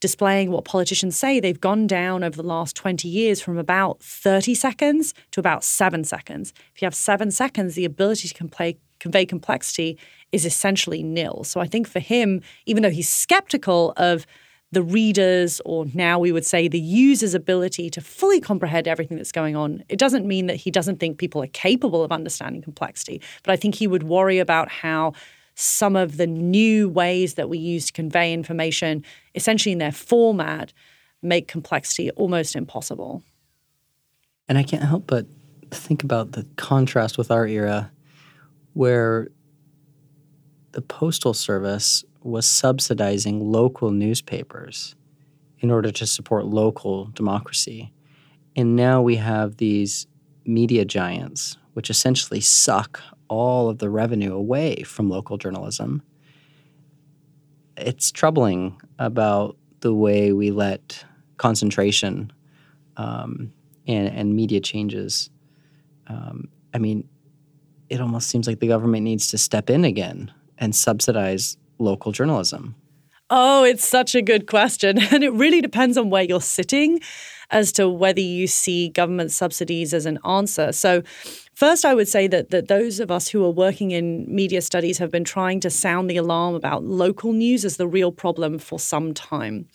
displaying 0.00 0.50
what 0.50 0.64
politicians 0.64 1.14
say, 1.14 1.40
they've 1.40 1.60
gone 1.60 1.86
down 1.86 2.24
over 2.24 2.36
the 2.36 2.48
last 2.48 2.74
20 2.74 3.06
years 3.06 3.42
from 3.42 3.58
about 3.58 4.00
30 4.00 4.54
seconds 4.54 5.12
to 5.32 5.40
about 5.40 5.62
seven 5.62 6.04
seconds. 6.04 6.54
If 6.74 6.80
you 6.80 6.86
have 6.86 6.94
seven 6.94 7.30
seconds, 7.30 7.74
the 7.74 7.84
ability 7.84 8.28
to 8.28 8.34
convey, 8.34 8.78
convey 9.00 9.26
complexity 9.26 9.98
is 10.32 10.44
essentially 10.44 11.02
nil. 11.02 11.44
So 11.44 11.60
I 11.60 11.66
think 11.66 11.88
for 11.88 12.00
him, 12.00 12.42
even 12.66 12.82
though 12.82 12.90
he's 12.90 13.08
skeptical 13.08 13.92
of 13.96 14.26
the 14.72 14.82
readers, 14.82 15.60
or 15.64 15.86
now 15.94 16.18
we 16.18 16.32
would 16.32 16.44
say 16.44 16.68
the 16.68 16.80
user's 16.80 17.34
ability 17.34 17.88
to 17.90 18.00
fully 18.00 18.40
comprehend 18.40 18.88
everything 18.88 19.16
that's 19.16 19.32
going 19.32 19.54
on. 19.54 19.84
It 19.88 19.98
doesn't 19.98 20.26
mean 20.26 20.46
that 20.46 20.56
he 20.56 20.70
doesn't 20.70 20.98
think 20.98 21.18
people 21.18 21.42
are 21.42 21.48
capable 21.48 22.02
of 22.02 22.10
understanding 22.10 22.62
complexity, 22.62 23.22
but 23.44 23.52
I 23.52 23.56
think 23.56 23.76
he 23.76 23.86
would 23.86 24.02
worry 24.02 24.38
about 24.38 24.68
how 24.68 25.12
some 25.54 25.96
of 25.96 26.16
the 26.16 26.26
new 26.26 26.88
ways 26.88 27.34
that 27.34 27.48
we 27.48 27.58
use 27.58 27.86
to 27.86 27.92
convey 27.92 28.32
information, 28.32 29.04
essentially 29.34 29.72
in 29.72 29.78
their 29.78 29.92
format, 29.92 30.72
make 31.22 31.48
complexity 31.48 32.10
almost 32.10 32.54
impossible. 32.54 33.22
And 34.48 34.58
I 34.58 34.62
can't 34.62 34.82
help 34.82 35.06
but 35.06 35.26
think 35.70 36.04
about 36.04 36.32
the 36.32 36.46
contrast 36.56 37.16
with 37.16 37.30
our 37.30 37.46
era 37.46 37.90
where 38.76 39.28
the 40.72 40.82
Postal 40.82 41.32
Service 41.32 42.04
was 42.22 42.44
subsidizing 42.44 43.40
local 43.40 43.90
newspapers 43.90 44.94
in 45.60 45.70
order 45.70 45.90
to 45.90 46.06
support 46.06 46.44
local 46.44 47.06
democracy. 47.14 47.90
And 48.54 48.76
now 48.76 49.00
we 49.00 49.16
have 49.16 49.56
these 49.56 50.06
media 50.44 50.84
giants, 50.84 51.56
which 51.72 51.88
essentially 51.88 52.42
suck 52.42 53.00
all 53.28 53.70
of 53.70 53.78
the 53.78 53.88
revenue 53.88 54.34
away 54.34 54.82
from 54.82 55.08
local 55.08 55.38
journalism. 55.38 56.02
It's 57.78 58.12
troubling 58.12 58.78
about 58.98 59.56
the 59.80 59.94
way 59.94 60.34
we 60.34 60.50
let 60.50 61.02
concentration 61.38 62.30
um, 62.98 63.54
and, 63.86 64.08
and 64.08 64.36
media 64.36 64.60
changes. 64.60 65.30
Um, 66.08 66.48
I 66.74 66.78
mean, 66.78 67.08
it 67.88 68.00
almost 68.00 68.28
seems 68.28 68.46
like 68.46 68.60
the 68.60 68.68
government 68.68 69.04
needs 69.04 69.28
to 69.30 69.38
step 69.38 69.70
in 69.70 69.84
again 69.84 70.32
and 70.58 70.74
subsidize 70.74 71.56
local 71.78 72.12
journalism. 72.12 72.74
Oh, 73.28 73.64
it's 73.64 73.86
such 73.86 74.14
a 74.14 74.22
good 74.22 74.46
question. 74.46 74.98
And 75.12 75.24
it 75.24 75.32
really 75.32 75.60
depends 75.60 75.96
on 75.98 76.10
where 76.10 76.22
you're 76.22 76.40
sitting 76.40 77.00
as 77.50 77.72
to 77.72 77.88
whether 77.88 78.20
you 78.20 78.46
see 78.46 78.88
government 78.88 79.30
subsidies 79.30 79.94
as 79.94 80.06
an 80.06 80.18
answer. 80.24 80.72
So, 80.72 81.02
first, 81.54 81.84
I 81.84 81.94
would 81.94 82.08
say 82.08 82.26
that, 82.28 82.50
that 82.50 82.68
those 82.68 83.00
of 83.00 83.10
us 83.10 83.28
who 83.28 83.44
are 83.44 83.50
working 83.50 83.92
in 83.92 84.26
media 84.32 84.60
studies 84.60 84.98
have 84.98 85.10
been 85.10 85.24
trying 85.24 85.60
to 85.60 85.70
sound 85.70 86.10
the 86.10 86.16
alarm 86.16 86.54
about 86.54 86.84
local 86.84 87.32
news 87.32 87.64
as 87.64 87.76
the 87.76 87.86
real 87.86 88.12
problem 88.12 88.58
for 88.58 88.78
some 88.78 89.14
time. 89.14 89.68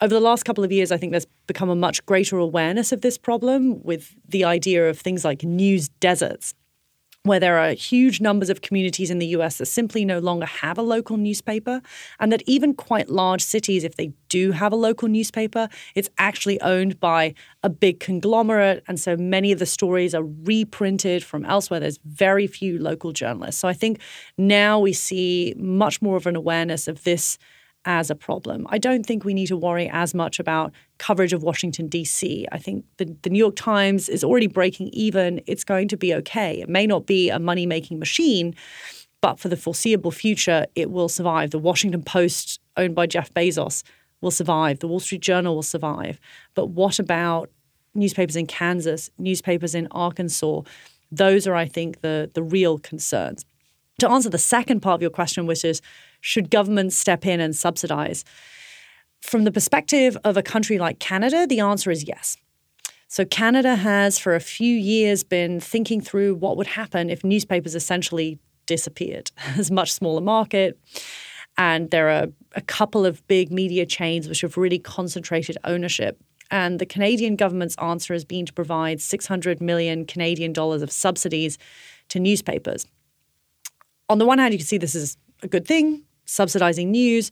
Over 0.00 0.14
the 0.14 0.20
last 0.20 0.44
couple 0.44 0.62
of 0.62 0.70
years, 0.70 0.92
I 0.92 0.96
think 0.96 1.10
there's 1.10 1.26
become 1.48 1.70
a 1.70 1.74
much 1.74 2.04
greater 2.06 2.38
awareness 2.38 2.92
of 2.92 3.00
this 3.00 3.18
problem 3.18 3.82
with 3.82 4.14
the 4.28 4.44
idea 4.44 4.88
of 4.88 4.98
things 4.98 5.24
like 5.24 5.42
news 5.42 5.88
deserts 5.88 6.54
where 7.28 7.38
there 7.38 7.58
are 7.58 7.70
huge 7.70 8.20
numbers 8.20 8.50
of 8.50 8.60
communities 8.62 9.10
in 9.10 9.18
the 9.18 9.26
US 9.28 9.58
that 9.58 9.66
simply 9.66 10.04
no 10.04 10.18
longer 10.18 10.46
have 10.46 10.78
a 10.78 10.82
local 10.82 11.16
newspaper, 11.16 11.80
and 12.18 12.32
that 12.32 12.42
even 12.46 12.74
quite 12.74 13.08
large 13.08 13.42
cities, 13.42 13.84
if 13.84 13.94
they 13.94 14.12
do 14.28 14.50
have 14.52 14.72
a 14.72 14.76
local 14.76 15.08
newspaper, 15.08 15.68
it's 15.94 16.10
actually 16.18 16.60
owned 16.60 16.98
by 16.98 17.34
a 17.62 17.68
big 17.68 18.00
conglomerate. 18.00 18.82
And 18.88 18.98
so 18.98 19.16
many 19.16 19.52
of 19.52 19.58
the 19.58 19.66
stories 19.66 20.14
are 20.14 20.24
reprinted 20.24 21.22
from 21.22 21.44
elsewhere. 21.44 21.80
There's 21.80 21.98
very 22.04 22.46
few 22.46 22.78
local 22.78 23.12
journalists. 23.12 23.60
So 23.60 23.68
I 23.68 23.72
think 23.72 24.00
now 24.36 24.80
we 24.80 24.92
see 24.92 25.54
much 25.56 26.02
more 26.02 26.16
of 26.16 26.26
an 26.26 26.36
awareness 26.36 26.88
of 26.88 27.04
this 27.04 27.38
as 27.88 28.10
a 28.10 28.14
problem. 28.14 28.66
I 28.68 28.76
don't 28.76 29.04
think 29.04 29.24
we 29.24 29.32
need 29.32 29.46
to 29.46 29.56
worry 29.56 29.88
as 29.90 30.12
much 30.14 30.38
about 30.38 30.72
coverage 30.98 31.32
of 31.32 31.42
Washington, 31.42 31.88
D.C. 31.88 32.46
I 32.52 32.58
think 32.58 32.84
the, 32.98 33.16
the 33.22 33.30
New 33.30 33.38
York 33.38 33.56
Times 33.56 34.10
is 34.10 34.22
already 34.22 34.46
breaking 34.46 34.88
even. 34.88 35.40
It's 35.46 35.64
going 35.64 35.88
to 35.88 35.96
be 35.96 36.14
okay. 36.16 36.60
It 36.60 36.68
may 36.68 36.86
not 36.86 37.06
be 37.06 37.30
a 37.30 37.38
money 37.38 37.64
making 37.64 37.98
machine, 37.98 38.54
but 39.22 39.40
for 39.40 39.48
the 39.48 39.56
foreseeable 39.56 40.10
future, 40.10 40.66
it 40.74 40.90
will 40.90 41.08
survive. 41.08 41.50
The 41.50 41.58
Washington 41.58 42.02
Post, 42.02 42.60
owned 42.76 42.94
by 42.94 43.06
Jeff 43.06 43.32
Bezos, 43.32 43.82
will 44.20 44.30
survive. 44.30 44.80
The 44.80 44.88
Wall 44.88 45.00
Street 45.00 45.22
Journal 45.22 45.54
will 45.54 45.62
survive. 45.62 46.20
But 46.54 46.66
what 46.66 46.98
about 46.98 47.48
newspapers 47.94 48.36
in 48.36 48.46
Kansas, 48.46 49.10
newspapers 49.16 49.74
in 49.74 49.88
Arkansas? 49.92 50.60
Those 51.10 51.46
are, 51.46 51.54
I 51.54 51.64
think, 51.64 52.02
the, 52.02 52.30
the 52.34 52.42
real 52.42 52.78
concerns. 52.78 53.46
To 53.98 54.08
answer 54.08 54.30
the 54.30 54.38
second 54.38 54.80
part 54.80 54.94
of 54.94 55.02
your 55.02 55.10
question, 55.10 55.46
which 55.46 55.64
is 55.64 55.82
should 56.20 56.50
governments 56.50 56.96
step 56.96 57.26
in 57.26 57.40
and 57.40 57.54
subsidize? 57.54 58.24
From 59.20 59.42
the 59.42 59.50
perspective 59.50 60.16
of 60.22 60.36
a 60.36 60.42
country 60.42 60.78
like 60.78 61.00
Canada, 61.00 61.48
the 61.48 61.58
answer 61.58 61.90
is 61.90 62.06
yes. 62.06 62.36
So, 63.08 63.24
Canada 63.24 63.74
has 63.74 64.16
for 64.18 64.36
a 64.36 64.40
few 64.40 64.72
years 64.72 65.24
been 65.24 65.58
thinking 65.58 66.00
through 66.00 66.36
what 66.36 66.56
would 66.56 66.68
happen 66.68 67.10
if 67.10 67.24
newspapers 67.24 67.74
essentially 67.74 68.38
disappeared. 68.66 69.32
It's 69.56 69.70
a 69.70 69.74
much 69.74 69.92
smaller 69.92 70.20
market. 70.20 70.78
And 71.56 71.90
there 71.90 72.08
are 72.08 72.28
a 72.54 72.60
couple 72.60 73.04
of 73.04 73.26
big 73.26 73.50
media 73.50 73.84
chains 73.84 74.28
which 74.28 74.42
have 74.42 74.56
really 74.56 74.78
concentrated 74.78 75.58
ownership. 75.64 76.20
And 76.52 76.78
the 76.78 76.86
Canadian 76.86 77.34
government's 77.34 77.76
answer 77.78 78.12
has 78.12 78.24
been 78.24 78.46
to 78.46 78.52
provide 78.52 79.00
600 79.00 79.60
million 79.60 80.04
Canadian 80.04 80.52
dollars 80.52 80.82
of 80.82 80.92
subsidies 80.92 81.58
to 82.10 82.20
newspapers. 82.20 82.86
On 84.08 84.18
the 84.18 84.26
one 84.26 84.38
hand, 84.38 84.54
you 84.54 84.58
can 84.58 84.66
see 84.66 84.78
this 84.78 84.94
is 84.94 85.16
a 85.42 85.48
good 85.48 85.66
thing 85.66 86.04
subsidizing 86.24 86.90
news. 86.90 87.30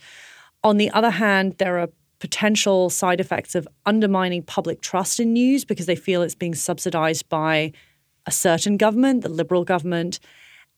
On 0.64 0.78
the 0.78 0.90
other 0.90 1.10
hand, 1.10 1.56
there 1.58 1.78
are 1.78 1.88
potential 2.18 2.88
side 2.88 3.20
effects 3.20 3.54
of 3.54 3.68
undermining 3.84 4.42
public 4.42 4.80
trust 4.80 5.20
in 5.20 5.32
news 5.32 5.64
because 5.64 5.86
they 5.86 5.94
feel 5.94 6.22
it's 6.22 6.34
being 6.34 6.54
subsidized 6.54 7.28
by 7.28 7.72
a 8.24 8.32
certain 8.32 8.76
government, 8.76 9.22
the 9.22 9.28
Liberal 9.28 9.64
government. 9.64 10.18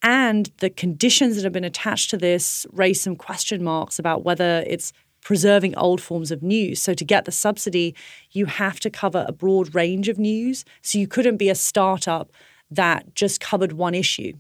And 0.03 0.51
the 0.59 0.71
conditions 0.71 1.37
that 1.37 1.45
have 1.45 1.53
been 1.53 1.65
attached 1.65 2.11
to 2.11 2.17
this 2.17 2.67
raise 2.73 3.01
some 3.01 3.17
question 3.17 3.63
marks 3.65 3.99
about 3.99 4.25
whether 4.25 4.65
it's 4.67 4.93
preserving 5.23 5.77
old 5.77 6.01
forms 6.01 6.31
of 6.31 6.43
news. 6.43 6.81
So, 6.81 6.95
to 6.95 7.05
get 7.05 7.25
the 7.25 7.33
subsidy, 7.33 7.95
you 8.31 8.47
have 8.47 8.79
to 8.81 8.91
cover 8.91 9.25
a 9.27 9.33
broad 9.33 9.75
range 9.75 10.09
of 10.09 10.19
news. 10.19 10.65
So, 10.83 10.99
you 10.99 11.09
couldn't 11.09 11.37
be 11.37 11.49
a 11.49 11.55
startup 11.55 12.31
that 12.71 13.15
just 13.15 13.41
covered 13.41 13.73
one 13.73 13.95
issue. 13.95 14.35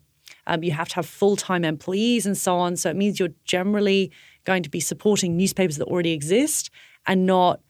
Um, 0.48 0.64
you 0.64 0.72
have 0.72 0.88
to 0.88 0.94
have 0.96 1.06
full 1.06 1.36
time 1.36 1.64
employees 1.64 2.26
and 2.26 2.36
so 2.36 2.56
on. 2.56 2.76
So 2.76 2.90
it 2.90 2.96
means 2.96 3.20
you're 3.20 3.28
generally 3.44 4.10
going 4.44 4.62
to 4.62 4.70
be 4.70 4.80
supporting 4.80 5.36
newspapers 5.36 5.76
that 5.76 5.86
already 5.86 6.12
exist 6.12 6.70
and 7.06 7.26
not 7.26 7.60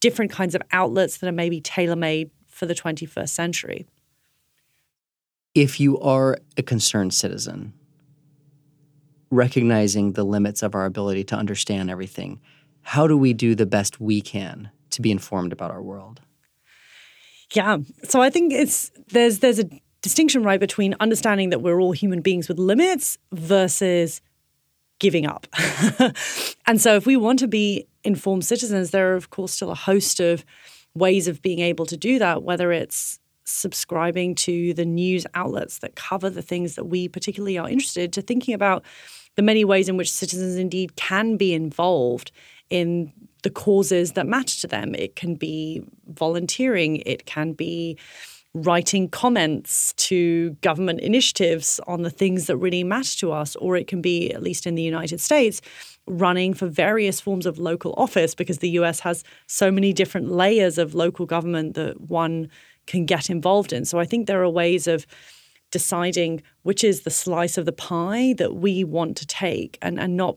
different 0.00 0.30
kinds 0.30 0.54
of 0.54 0.62
outlets 0.72 1.18
that 1.18 1.28
are 1.28 1.32
maybe 1.32 1.60
tailor 1.60 1.96
made 1.96 2.30
for 2.48 2.66
the 2.66 2.74
21st 2.74 3.28
century. 3.28 3.86
If 5.54 5.78
you 5.78 5.98
are 6.00 6.36
a 6.56 6.62
concerned 6.62 7.14
citizen, 7.14 7.72
recognizing 9.30 10.12
the 10.12 10.24
limits 10.24 10.62
of 10.62 10.74
our 10.74 10.84
ability 10.84 11.24
to 11.24 11.36
understand 11.36 11.90
everything, 11.90 12.40
how 12.82 13.06
do 13.06 13.16
we 13.16 13.32
do 13.32 13.54
the 13.54 13.66
best 13.66 14.00
we 14.00 14.20
can 14.20 14.70
to 14.90 15.00
be 15.00 15.10
informed 15.10 15.52
about 15.52 15.70
our 15.70 15.82
world? 15.82 16.20
Yeah. 17.52 17.78
So 18.04 18.20
I 18.20 18.30
think 18.30 18.52
it's 18.52 18.90
there's 19.08 19.38
there's 19.38 19.60
a 19.60 19.68
distinction 20.04 20.42
right 20.42 20.60
between 20.60 20.94
understanding 21.00 21.48
that 21.48 21.62
we're 21.62 21.80
all 21.80 21.92
human 21.92 22.20
beings 22.20 22.46
with 22.46 22.58
limits 22.58 23.16
versus 23.32 24.20
giving 24.98 25.26
up. 25.26 25.46
and 26.66 26.78
so 26.78 26.94
if 26.94 27.06
we 27.06 27.16
want 27.16 27.38
to 27.38 27.48
be 27.48 27.88
informed 28.04 28.44
citizens, 28.44 28.90
there 28.90 29.12
are 29.12 29.16
of 29.16 29.30
course 29.30 29.52
still 29.52 29.70
a 29.70 29.74
host 29.74 30.20
of 30.20 30.44
ways 30.94 31.26
of 31.26 31.40
being 31.40 31.60
able 31.60 31.86
to 31.86 31.96
do 31.96 32.18
that, 32.18 32.42
whether 32.42 32.70
it's 32.70 33.18
subscribing 33.44 34.34
to 34.34 34.74
the 34.74 34.84
news 34.84 35.26
outlets 35.32 35.78
that 35.78 35.96
cover 35.96 36.28
the 36.28 36.42
things 36.42 36.74
that 36.74 36.84
we 36.84 37.08
particularly 37.08 37.56
are 37.56 37.68
interested 37.68 38.12
to 38.12 38.20
thinking 38.20 38.52
about 38.52 38.84
the 39.36 39.42
many 39.42 39.64
ways 39.64 39.88
in 39.88 39.96
which 39.96 40.12
citizens 40.12 40.56
indeed 40.56 40.96
can 40.96 41.38
be 41.38 41.54
involved 41.54 42.30
in 42.68 43.10
the 43.42 43.48
causes 43.48 44.12
that 44.12 44.26
matter 44.26 44.60
to 44.60 44.66
them. 44.66 44.94
It 44.94 45.16
can 45.16 45.34
be 45.34 45.82
volunteering, 46.08 46.96
it 47.06 47.24
can 47.24 47.54
be 47.54 47.96
writing 48.54 49.08
comments 49.08 49.92
to 49.94 50.50
government 50.60 51.00
initiatives 51.00 51.80
on 51.88 52.02
the 52.02 52.10
things 52.10 52.46
that 52.46 52.56
really 52.56 52.84
matter 52.84 53.18
to 53.18 53.32
us, 53.32 53.56
or 53.56 53.76
it 53.76 53.88
can 53.88 54.00
be, 54.00 54.32
at 54.32 54.42
least 54.42 54.66
in 54.66 54.76
the 54.76 54.82
United 54.82 55.20
States, 55.20 55.60
running 56.06 56.54
for 56.54 56.66
various 56.66 57.20
forms 57.20 57.46
of 57.46 57.58
local 57.58 57.94
office 57.96 58.34
because 58.34 58.58
the 58.58 58.70
US 58.70 59.00
has 59.00 59.24
so 59.48 59.72
many 59.72 59.92
different 59.92 60.30
layers 60.30 60.78
of 60.78 60.94
local 60.94 61.26
government 61.26 61.74
that 61.74 62.00
one 62.02 62.48
can 62.86 63.06
get 63.06 63.28
involved 63.28 63.72
in. 63.72 63.84
So 63.84 63.98
I 63.98 64.04
think 64.04 64.26
there 64.26 64.42
are 64.42 64.50
ways 64.50 64.86
of 64.86 65.06
deciding 65.72 66.40
which 66.62 66.84
is 66.84 67.02
the 67.02 67.10
slice 67.10 67.58
of 67.58 67.64
the 67.64 67.72
pie 67.72 68.34
that 68.38 68.54
we 68.54 68.84
want 68.84 69.16
to 69.16 69.26
take 69.26 69.78
and, 69.82 69.98
and 69.98 70.16
not 70.16 70.36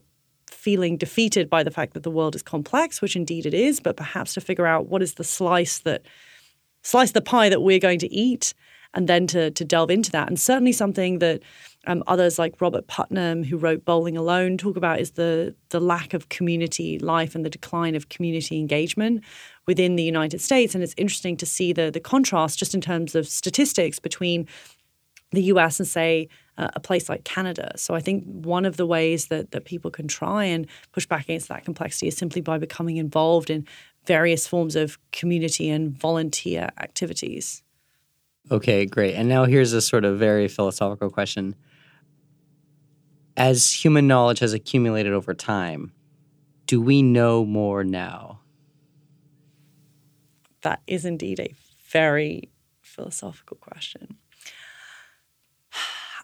feeling 0.49 0.97
defeated 0.97 1.49
by 1.49 1.61
the 1.61 1.69
fact 1.69 1.93
that 1.93 2.03
the 2.03 2.09
world 2.09 2.35
is 2.35 2.41
complex, 2.41 3.01
which 3.01 3.15
indeed 3.15 3.45
it 3.45 3.53
is, 3.53 3.79
but 3.79 3.95
perhaps 3.95 4.33
to 4.33 4.41
figure 4.41 4.65
out 4.65 4.87
what 4.87 5.03
is 5.03 5.13
the 5.13 5.23
slice 5.23 5.79
that 5.79 6.01
slice 6.83 7.11
the 7.11 7.21
pie 7.21 7.49
that 7.49 7.61
we're 7.61 7.79
going 7.79 7.99
to 7.99 8.13
eat 8.13 8.53
and 8.93 9.07
then 9.07 9.27
to, 9.27 9.51
to 9.51 9.65
delve 9.65 9.91
into 9.91 10.11
that. 10.11 10.27
And 10.27 10.39
certainly 10.39 10.71
something 10.71 11.19
that 11.19 11.41
um, 11.85 12.03
others 12.07 12.37
like 12.37 12.59
Robert 12.59 12.87
Putnam, 12.87 13.43
who 13.43 13.57
wrote 13.57 13.85
Bowling 13.85 14.17
Alone, 14.17 14.57
talk 14.57 14.75
about 14.75 14.99
is 14.99 15.11
the, 15.11 15.55
the 15.69 15.79
lack 15.79 16.13
of 16.13 16.29
community 16.29 16.99
life 16.99 17.35
and 17.35 17.45
the 17.45 17.49
decline 17.49 17.95
of 17.95 18.09
community 18.09 18.59
engagement 18.59 19.23
within 19.65 19.95
the 19.95 20.03
United 20.03 20.41
States. 20.41 20.73
And 20.73 20.83
it's 20.83 20.95
interesting 20.97 21.37
to 21.37 21.45
see 21.45 21.73
the, 21.73 21.91
the 21.91 21.99
contrast 21.99 22.59
just 22.59 22.73
in 22.73 22.81
terms 22.81 23.15
of 23.15 23.27
statistics 23.27 23.99
between 23.99 24.47
the 25.31 25.43
US 25.43 25.79
and, 25.79 25.87
say, 25.87 26.29
uh, 26.57 26.69
a 26.75 26.79
place 26.79 27.09
like 27.09 27.23
Canada. 27.23 27.71
So 27.75 27.93
I 27.93 27.99
think 27.99 28.23
one 28.25 28.65
of 28.65 28.77
the 28.77 28.85
ways 28.85 29.27
that, 29.27 29.51
that 29.51 29.65
people 29.65 29.91
can 29.91 30.07
try 30.07 30.45
and 30.45 30.67
push 30.91 31.05
back 31.05 31.23
against 31.23 31.49
that 31.49 31.65
complexity 31.65 32.07
is 32.07 32.17
simply 32.17 32.41
by 32.41 32.57
becoming 32.57 32.97
involved 32.97 33.49
in 33.49 33.67
various 34.07 34.47
forms 34.47 34.75
of 34.75 34.97
community 35.11 35.69
and 35.69 35.91
volunteer 35.91 36.69
activities. 36.79 37.61
Okay, 38.49 38.85
great. 38.85 39.13
And 39.13 39.27
now 39.27 39.43
here's 39.43 39.73
a 39.73 39.81
sort 39.81 40.05
of 40.05 40.17
very 40.17 40.47
philosophical 40.47 41.09
question. 41.09 41.55
As 43.35 43.71
human 43.71 44.07
knowledge 44.07 44.39
has 44.39 44.53
accumulated 44.53 45.11
over 45.11 45.33
time, 45.33 45.91
do 46.65 46.81
we 46.81 47.01
know 47.01 47.45
more 47.45 47.83
now? 47.83 48.39
That 50.61 50.81
is 50.87 51.05
indeed 51.05 51.39
a 51.39 51.53
very 51.89 52.49
philosophical 52.81 53.57
question. 53.57 54.17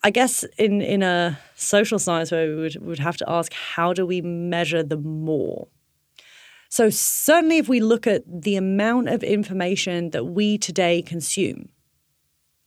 I 0.05 0.09
guess 0.09 0.43
in, 0.57 0.81
in 0.81 1.03
a 1.03 1.39
social 1.55 1.99
science 1.99 2.31
way, 2.31 2.49
we 2.49 2.55
would, 2.55 2.75
would 2.81 2.99
have 2.99 3.17
to 3.17 3.29
ask 3.29 3.53
how 3.53 3.93
do 3.93 4.05
we 4.05 4.21
measure 4.21 4.83
the 4.83 4.97
more? 4.97 5.67
So, 6.75 6.89
certainly, 6.89 7.59
if 7.59 7.69
we 7.69 7.79
look 7.79 8.07
at 8.07 8.23
the 8.25 8.55
amount 8.55 9.07
of 9.07 9.21
information 9.21 10.09
that 10.09 10.25
we 10.25 10.57
today 10.57 11.03
consume, 11.03 11.69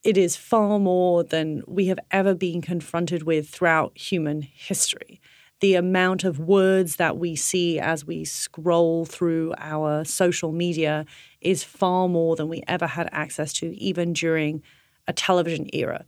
it 0.05 0.17
is 0.17 0.37
far 0.37 0.79
more 0.79 1.25
than 1.25 1.65
we 1.67 1.87
have 1.87 1.99
ever 2.13 2.33
been 2.33 2.63
confronted 2.63 3.25
with 3.25 3.49
throughout 3.49 3.99
human 3.99 4.43
history. 4.43 5.21
The 5.59 5.75
amount 5.75 6.23
of 6.23 6.39
words 6.39 6.95
that 6.97 7.19
we 7.19 7.35
see 7.35 7.81
as 7.81 8.05
we 8.05 8.25
scroll 8.25 9.07
through 9.07 9.55
our 9.59 10.05
social 10.05 10.53
media 10.53 11.05
is 11.41 11.65
far 11.65 12.09
more 12.09 12.37
than 12.37 12.49
we 12.49 12.63
ever 12.69 12.87
had 12.87 13.09
access 13.11 13.53
to, 13.55 13.77
even 13.77 14.13
during 14.13 14.63
a 15.09 15.13
television 15.13 15.67
era. 15.73 16.05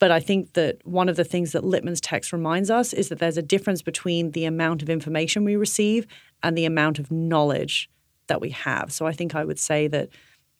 But 0.00 0.10
I 0.10 0.18
think 0.18 0.54
that 0.54 0.84
one 0.84 1.08
of 1.08 1.14
the 1.14 1.24
things 1.24 1.52
that 1.52 1.62
Lippmann's 1.62 2.00
text 2.00 2.32
reminds 2.32 2.70
us 2.70 2.92
is 2.92 3.08
that 3.10 3.20
there's 3.20 3.36
a 3.36 3.42
difference 3.42 3.82
between 3.82 4.32
the 4.32 4.46
amount 4.46 4.82
of 4.82 4.90
information 4.90 5.44
we 5.44 5.54
receive 5.54 6.08
and 6.42 6.56
the 6.56 6.64
amount 6.64 6.98
of 6.98 7.10
knowledge 7.10 7.90
that 8.26 8.40
we 8.40 8.50
have. 8.50 8.92
So 8.92 9.06
I 9.06 9.12
think 9.12 9.34
I 9.34 9.44
would 9.44 9.58
say 9.58 9.88
that 9.88 10.08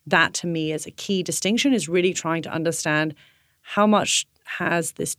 that 0.07 0.33
to 0.35 0.47
me 0.47 0.71
is 0.71 0.85
a 0.85 0.91
key 0.91 1.23
distinction 1.23 1.73
is 1.73 1.87
really 1.87 2.13
trying 2.13 2.41
to 2.43 2.51
understand 2.51 3.15
how 3.61 3.87
much 3.87 4.25
has 4.43 4.93
this 4.93 5.15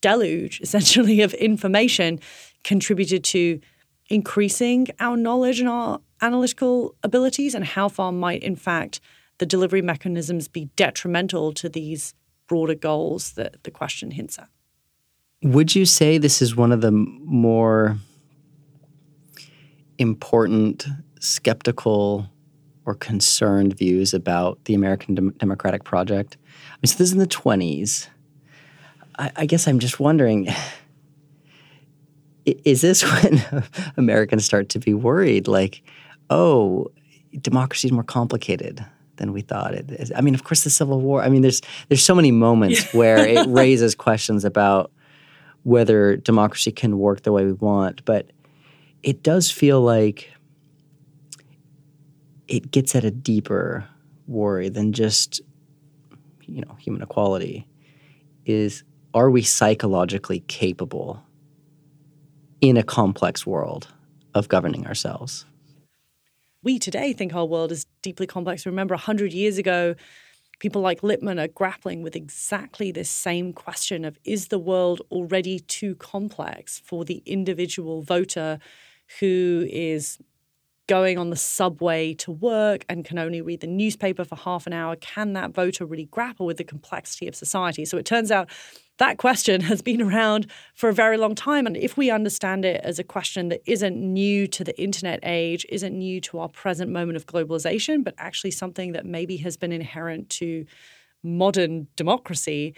deluge 0.00 0.60
essentially 0.62 1.20
of 1.20 1.34
information 1.34 2.20
contributed 2.64 3.24
to 3.24 3.60
increasing 4.08 4.88
our 4.98 5.16
knowledge 5.16 5.60
and 5.60 5.68
our 5.68 6.00
analytical 6.20 6.94
abilities 7.02 7.54
and 7.54 7.64
how 7.64 7.88
far 7.88 8.12
might 8.12 8.42
in 8.42 8.56
fact 8.56 9.00
the 9.38 9.46
delivery 9.46 9.80
mechanisms 9.80 10.48
be 10.48 10.66
detrimental 10.76 11.52
to 11.52 11.68
these 11.68 12.14
broader 12.46 12.74
goals 12.74 13.32
that 13.32 13.62
the 13.62 13.70
question 13.70 14.10
hints 14.10 14.38
at. 14.38 14.48
Would 15.42 15.74
you 15.74 15.86
say 15.86 16.18
this 16.18 16.42
is 16.42 16.54
one 16.54 16.72
of 16.72 16.82
the 16.82 16.90
more 16.90 17.96
important 20.00 20.86
skeptical 21.20 22.28
or 22.86 22.94
concerned 22.94 23.76
views 23.76 24.14
about 24.14 24.64
the 24.64 24.74
American 24.74 25.14
dem- 25.14 25.34
democratic 25.38 25.84
project? 25.84 26.36
I 26.72 26.76
mean, 26.76 26.88
so 26.88 26.98
this 26.98 27.08
is 27.08 27.12
in 27.12 27.18
the 27.18 27.26
20s. 27.26 28.08
I, 29.18 29.30
I 29.36 29.46
guess 29.46 29.68
I'm 29.68 29.78
just 29.78 30.00
wondering 30.00 30.48
is 32.46 32.80
this 32.80 33.02
when 33.22 33.64
Americans 33.96 34.44
start 34.44 34.68
to 34.70 34.78
be 34.78 34.94
worried? 34.94 35.48
Like, 35.48 35.82
oh, 36.28 36.88
democracy 37.40 37.88
is 37.88 37.92
more 37.92 38.02
complicated 38.02 38.84
than 39.16 39.32
we 39.32 39.42
thought 39.42 39.74
it 39.74 39.90
is. 39.90 40.10
I 40.16 40.20
mean, 40.22 40.34
of 40.34 40.44
course, 40.44 40.64
the 40.64 40.70
Civil 40.70 41.00
War. 41.00 41.22
I 41.22 41.28
mean, 41.28 41.42
there's 41.42 41.60
there's 41.88 42.02
so 42.02 42.14
many 42.14 42.30
moments 42.30 42.92
where 42.94 43.18
it 43.18 43.46
raises 43.48 43.94
questions 43.94 44.44
about 44.44 44.90
whether 45.62 46.16
democracy 46.16 46.72
can 46.72 46.98
work 46.98 47.22
the 47.22 47.32
way 47.32 47.44
we 47.44 47.52
want, 47.52 48.04
but 48.04 48.30
it 49.02 49.22
does 49.22 49.50
feel 49.50 49.80
like 49.80 50.32
it 52.48 52.70
gets 52.70 52.94
at 52.94 53.04
a 53.04 53.10
deeper 53.10 53.86
worry 54.26 54.68
than 54.68 54.92
just 54.92 55.40
you 56.46 56.60
know 56.62 56.74
human 56.78 57.02
equality. 57.02 57.66
Is 58.46 58.82
are 59.14 59.30
we 59.30 59.42
psychologically 59.42 60.40
capable 60.40 61.22
in 62.60 62.76
a 62.76 62.82
complex 62.82 63.46
world 63.46 63.88
of 64.34 64.48
governing 64.48 64.86
ourselves? 64.86 65.46
we 66.62 66.78
today 66.78 67.12
think 67.12 67.34
our 67.34 67.44
world 67.44 67.72
is 67.72 67.86
deeply 68.02 68.26
complex. 68.26 68.66
Remember, 68.66 68.94
100 68.94 69.32
years 69.32 69.58
ago, 69.58 69.94
people 70.58 70.82
like 70.82 71.02
Lippmann 71.02 71.38
are 71.38 71.48
grappling 71.48 72.02
with 72.02 72.14
exactly 72.14 72.92
this 72.92 73.08
same 73.08 73.52
question 73.52 74.04
of 74.04 74.18
is 74.24 74.48
the 74.48 74.58
world 74.58 75.00
already 75.10 75.60
too 75.60 75.94
complex 75.94 76.78
for 76.84 77.04
the 77.04 77.22
individual 77.24 78.02
voter 78.02 78.58
who 79.18 79.66
is 79.68 80.18
going 80.86 81.18
on 81.18 81.30
the 81.30 81.36
subway 81.36 82.12
to 82.12 82.32
work 82.32 82.84
and 82.88 83.04
can 83.04 83.16
only 83.16 83.40
read 83.40 83.60
the 83.60 83.66
newspaper 83.66 84.24
for 84.24 84.34
half 84.34 84.66
an 84.66 84.72
hour? 84.72 84.96
Can 84.96 85.34
that 85.34 85.52
voter 85.52 85.86
really 85.86 86.06
grapple 86.06 86.46
with 86.46 86.56
the 86.56 86.64
complexity 86.64 87.28
of 87.28 87.34
society? 87.34 87.84
So 87.84 87.96
it 87.96 88.04
turns 88.04 88.30
out 88.32 88.50
that 88.98 89.16
question 89.16 89.60
has 89.72 89.82
been 89.82 90.02
around 90.02 90.48
for 90.74 90.88
a 90.88 90.92
very 90.92 91.16
long 91.16 91.36
time. 91.36 91.66
And 91.66 91.76
if 91.76 91.96
we 91.96 92.10
understand 92.10 92.64
it 92.64 92.80
as 92.82 92.98
a 92.98 93.04
question 93.04 93.50
that 93.50 93.62
isn't 93.66 93.96
new 93.96 94.48
to 94.48 94.64
the 94.64 94.78
internet 94.80 95.20
age, 95.22 95.64
isn't 95.68 95.96
new 95.96 96.20
to 96.22 96.40
our 96.40 96.48
present 96.48 96.90
moment 96.90 97.16
of 97.16 97.26
globalization, 97.26 98.02
but 98.02 98.14
actually 98.18 98.50
something 98.50 98.90
that 98.92 99.06
maybe 99.06 99.36
has 99.38 99.56
been 99.56 99.72
inherent 99.72 100.28
to 100.30 100.66
modern 101.22 101.86
democracy, 101.96 102.74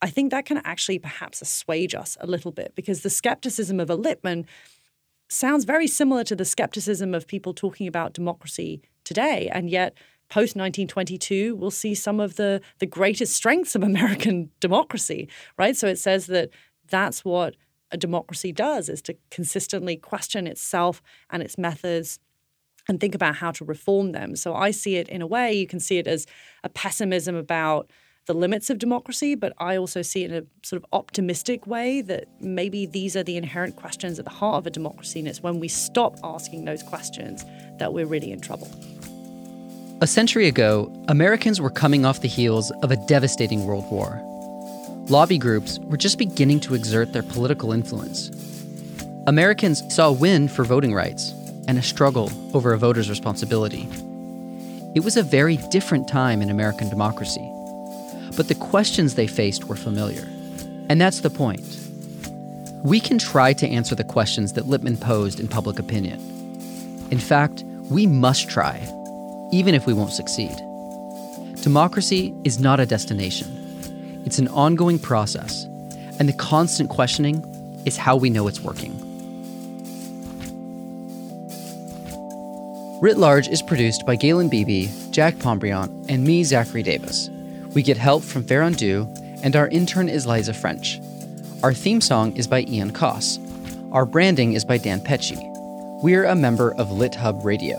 I 0.00 0.10
think 0.10 0.30
that 0.30 0.44
can 0.44 0.58
actually 0.58 1.00
perhaps 1.00 1.42
assuage 1.42 1.94
us 1.94 2.16
a 2.20 2.26
little 2.26 2.52
bit 2.52 2.74
because 2.76 3.02
the 3.02 3.10
skepticism 3.10 3.80
of 3.80 3.90
a 3.90 3.96
Lippmann 3.96 4.46
sounds 5.28 5.64
very 5.64 5.86
similar 5.86 6.24
to 6.24 6.36
the 6.36 6.44
skepticism 6.44 7.14
of 7.14 7.26
people 7.26 7.54
talking 7.54 7.86
about 7.86 8.14
democracy 8.14 8.82
today. 9.04 9.48
And 9.52 9.70
yet, 9.70 9.94
post 10.28 10.56
1922 10.56 11.56
we'll 11.56 11.70
see 11.70 11.94
some 11.94 12.20
of 12.20 12.36
the 12.36 12.60
the 12.80 12.86
greatest 12.86 13.34
strengths 13.34 13.74
of 13.74 13.82
American 13.92 14.50
democracy, 14.60 15.28
right? 15.56 15.76
So 15.76 15.86
it 15.86 15.98
says 15.98 16.26
that 16.26 16.50
that's 16.90 17.24
what 17.24 17.56
a 17.90 17.96
democracy 17.96 18.52
does 18.52 18.88
is 18.88 19.00
to 19.02 19.16
consistently 19.30 19.96
question 19.96 20.46
itself 20.46 21.02
and 21.30 21.42
its 21.42 21.56
methods 21.56 22.18
and 22.88 23.00
think 23.00 23.14
about 23.14 23.36
how 23.36 23.50
to 23.50 23.64
reform 23.64 24.12
them. 24.12 24.36
So 24.36 24.54
I 24.54 24.70
see 24.70 24.96
it 24.96 25.08
in 25.08 25.22
a 25.22 25.26
way 25.26 25.52
you 25.52 25.66
can 25.66 25.80
see 25.80 25.98
it 25.98 26.06
as 26.06 26.26
a 26.64 26.68
pessimism 26.68 27.34
about 27.34 27.90
the 28.28 28.34
limits 28.34 28.68
of 28.68 28.78
democracy, 28.78 29.34
but 29.34 29.54
I 29.58 29.76
also 29.76 30.02
see 30.02 30.22
it 30.22 30.30
in 30.30 30.44
a 30.44 30.66
sort 30.66 30.82
of 30.82 30.86
optimistic 30.92 31.66
way 31.66 32.02
that 32.02 32.28
maybe 32.40 32.84
these 32.84 33.16
are 33.16 33.22
the 33.22 33.38
inherent 33.38 33.74
questions 33.74 34.18
at 34.18 34.26
the 34.26 34.30
heart 34.30 34.58
of 34.58 34.66
a 34.66 34.70
democracy. 34.70 35.18
And 35.18 35.26
it's 35.26 35.42
when 35.42 35.58
we 35.58 35.66
stop 35.66 36.18
asking 36.22 36.66
those 36.66 36.82
questions 36.82 37.44
that 37.78 37.94
we're 37.94 38.06
really 38.06 38.30
in 38.30 38.40
trouble. 38.40 38.70
A 40.02 40.06
century 40.06 40.46
ago, 40.46 40.94
Americans 41.08 41.58
were 41.58 41.70
coming 41.70 42.04
off 42.04 42.20
the 42.20 42.28
heels 42.28 42.70
of 42.82 42.90
a 42.90 42.96
devastating 43.06 43.64
world 43.64 43.90
war. 43.90 44.20
Lobby 45.08 45.38
groups 45.38 45.78
were 45.80 45.96
just 45.96 46.18
beginning 46.18 46.60
to 46.60 46.74
exert 46.74 47.14
their 47.14 47.22
political 47.22 47.72
influence. 47.72 48.30
Americans 49.26 49.82
saw 49.92 50.08
a 50.08 50.12
win 50.12 50.48
for 50.48 50.64
voting 50.64 50.92
rights 50.92 51.32
and 51.66 51.78
a 51.78 51.82
struggle 51.82 52.30
over 52.54 52.74
a 52.74 52.78
voter's 52.78 53.08
responsibility. 53.08 53.88
It 54.94 55.00
was 55.02 55.16
a 55.16 55.22
very 55.22 55.56
different 55.70 56.08
time 56.08 56.42
in 56.42 56.50
American 56.50 56.90
democracy. 56.90 57.50
But 58.38 58.46
the 58.46 58.54
questions 58.54 59.16
they 59.16 59.26
faced 59.26 59.64
were 59.64 59.74
familiar. 59.74 60.22
And 60.88 61.00
that's 61.00 61.22
the 61.22 61.28
point. 61.28 61.76
We 62.84 63.00
can 63.00 63.18
try 63.18 63.52
to 63.52 63.66
answer 63.66 63.96
the 63.96 64.04
questions 64.04 64.52
that 64.52 64.68
Lippmann 64.68 64.96
posed 64.96 65.40
in 65.40 65.48
public 65.48 65.80
opinion. 65.80 66.20
In 67.10 67.18
fact, 67.18 67.64
we 67.90 68.06
must 68.06 68.48
try 68.48 68.78
even 69.50 69.74
if 69.74 69.86
we 69.86 69.92
won't 69.92 70.12
succeed. 70.12 70.56
Democracy 71.62 72.32
is 72.44 72.60
not 72.60 72.78
a 72.78 72.86
destination, 72.86 74.22
it's 74.24 74.38
an 74.38 74.46
ongoing 74.48 75.00
process, 75.00 75.64
and 76.20 76.28
the 76.28 76.34
constant 76.34 76.90
questioning 76.90 77.42
is 77.86 77.96
how 77.96 78.14
we 78.14 78.30
know 78.30 78.46
it's 78.46 78.60
working. 78.60 78.92
Writ 83.00 83.18
Large 83.18 83.48
is 83.48 83.62
produced 83.62 84.06
by 84.06 84.14
Galen 84.14 84.48
Beebe, 84.48 84.88
Jack 85.10 85.34
Pombriant, 85.36 85.90
and 86.08 86.22
me, 86.24 86.44
Zachary 86.44 86.84
Davis. 86.84 87.30
We 87.74 87.82
get 87.82 87.98
help 87.98 88.22
from 88.22 88.44
Farron 88.44 88.72
Dew, 88.72 89.06
and 89.42 89.54
our 89.54 89.68
intern 89.68 90.08
is 90.08 90.26
Liza 90.26 90.54
French. 90.54 90.98
Our 91.62 91.74
theme 91.74 92.00
song 92.00 92.36
is 92.36 92.46
by 92.46 92.62
Ian 92.62 92.92
Koss. 92.92 93.38
Our 93.92 94.06
branding 94.06 94.54
is 94.54 94.64
by 94.64 94.78
Dan 94.78 95.00
Pecci. 95.00 95.38
We're 96.02 96.24
a 96.24 96.34
member 96.34 96.72
of 96.74 96.88
LitHub 96.88 97.44
Radio. 97.44 97.78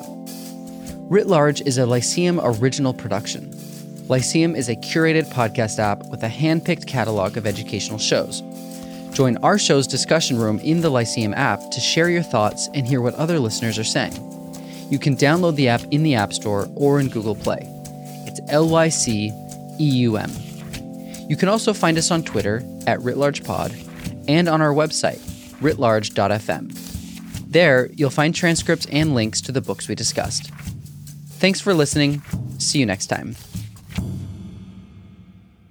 Writ 1.10 1.28
Large 1.28 1.62
is 1.62 1.78
a 1.78 1.86
Lyceum 1.86 2.40
original 2.44 2.94
production. 2.94 3.52
Lyceum 4.08 4.56
is 4.56 4.70
a 4.70 4.76
curated 4.76 5.26
podcast 5.32 5.80
app 5.80 6.06
with 6.10 6.22
a 6.24 6.30
hand 6.30 6.66
picked 6.66 6.86
catalog 6.86 7.36
of 7.36 7.48
educational 7.48 7.98
shows. 7.98 8.42
Join 9.12 9.38
our 9.38 9.58
show's 9.58 9.88
discussion 9.88 10.38
room 10.38 10.60
in 10.60 10.82
the 10.82 10.90
Lyceum 10.90 11.34
app 11.34 11.60
to 11.72 11.80
share 11.80 12.10
your 12.10 12.22
thoughts 12.22 12.70
and 12.76 12.88
hear 12.88 13.02
what 13.02 13.16
other 13.16 13.40
listeners 13.40 13.80
are 13.80 13.84
saying. 13.84 14.14
You 14.92 15.00
can 15.00 15.16
download 15.16 15.56
the 15.56 15.68
app 15.68 15.82
in 15.92 16.04
the 16.04 16.16
App 16.16 16.34
Store 16.34 16.70
or 16.76 17.00
in 17.00 17.10
Google 17.10 17.36
Play. 17.36 17.68
It's 18.28 18.40
L 18.50 18.70
Y 18.70 18.90
C 18.90 19.32
E 19.80 19.90
U 20.00 20.18
M. 20.18 20.32
You 21.30 21.36
can 21.36 21.50
also 21.50 21.74
find 21.74 21.98
us 21.98 22.12
on 22.12 22.24
Twitter 22.24 22.58
at 22.88 23.00
WritLargePod 23.00 24.26
and 24.28 24.48
on 24.48 24.62
our 24.62 24.74
website, 24.74 25.20
writlarge.fm. 25.60 26.72
There, 27.52 27.90
you'll 27.94 28.10
find 28.10 28.34
transcripts 28.34 28.86
and 28.88 29.16
links 29.16 29.42
to 29.42 29.52
the 29.52 29.62
books 29.62 29.88
we 29.88 29.96
discussed. 29.96 30.52
Thanks 31.40 31.62
for 31.62 31.74
listening. 31.74 32.22
See 32.58 32.80
you 32.80 32.86
next 32.86 33.08
time. 33.08 33.36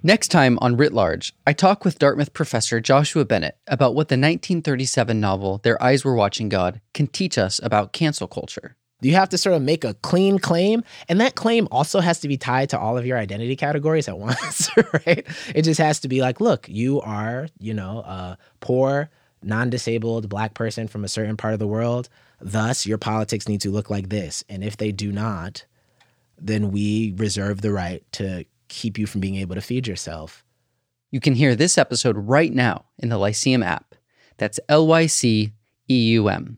Next 0.03 0.29
time 0.29 0.59
on 0.63 0.77
Writ 0.77 0.93
Large, 0.93 1.35
I 1.47 1.53
talk 1.53 1.85
with 1.85 1.99
Dartmouth 1.99 2.33
professor 2.33 2.81
Joshua 2.81 3.25
Bennett 3.25 3.59
about 3.67 3.95
what 3.95 4.09
the 4.09 4.15
1937 4.15 5.21
novel 5.21 5.59
Their 5.59 5.83
Eyes 5.83 6.05
Were 6.05 6.15
Watching 6.15 6.49
God 6.49 6.81
can 6.95 7.09
teach 7.09 7.37
us 7.37 7.61
about 7.63 7.93
cancel 7.93 8.29
culture. 8.29 8.77
You 9.01 9.15
have 9.15 9.29
to 9.29 9.39
sort 9.39 9.55
of 9.55 9.63
make 9.63 9.85
a 9.85 9.95
clean 9.95 10.39
claim, 10.39 10.83
and 11.09 11.21
that 11.21 11.37
claim 11.37 11.69
also 11.71 12.01
has 12.01 12.19
to 12.21 12.29
be 12.29 12.37
tied 12.37 12.71
to 12.71 12.79
all 12.79 12.99
of 12.99 13.07
your 13.07 13.17
identity 13.17 13.55
categories 13.55 14.09
at 14.09 14.19
once, 14.19 14.71
right? 14.77 15.27
It 15.55 15.63
just 15.63 15.79
has 15.79 16.01
to 16.01 16.09
be 16.09 16.21
like, 16.21 16.41
look, 16.41 16.69
you 16.69 17.01
are, 17.01 17.49
you 17.61 17.75
know, 17.75 18.01
a 18.01 18.39
poor, 18.61 19.11
non-disabled 19.43 20.29
black 20.29 20.55
person 20.55 20.89
from 20.89 21.05
a 21.05 21.09
certain 21.09 21.37
part 21.37 21.53
of 21.53 21.61
the 21.61 21.67
world. 21.67 22.09
Thus, 22.41 22.87
your 22.87 22.99
politics 22.99 23.49
need 23.49 23.61
to 23.61 23.71
look 23.71 23.91
like 23.91 24.09
this, 24.09 24.45
and 24.49 24.65
if 24.65 24.77
they 24.77 24.91
do 24.91 25.13
not, 25.13 25.65
then 26.41 26.73
we 26.73 27.15
reserve 27.17 27.61
the 27.61 27.73
right 27.73 28.03
to 28.13 28.45
keep 28.69 28.99
you 28.99 29.07
from 29.07 29.21
being 29.21 29.37
able 29.37 29.55
to 29.55 29.61
feed 29.61 29.87
yourself. 29.87 30.45
You 31.11 31.21
can 31.21 31.35
hear 31.35 31.55
this 31.55 31.79
episode 31.79 32.17
right 32.17 32.53
now 32.53 32.85
in 32.99 33.09
the 33.09 33.19
Lyceum 33.19 33.63
app. 33.63 33.95
That's 34.39 34.61
L 34.69 34.87
Y 34.87 35.07
C 35.07 35.53
E 35.89 36.11
U 36.13 36.29
M. 36.29 36.57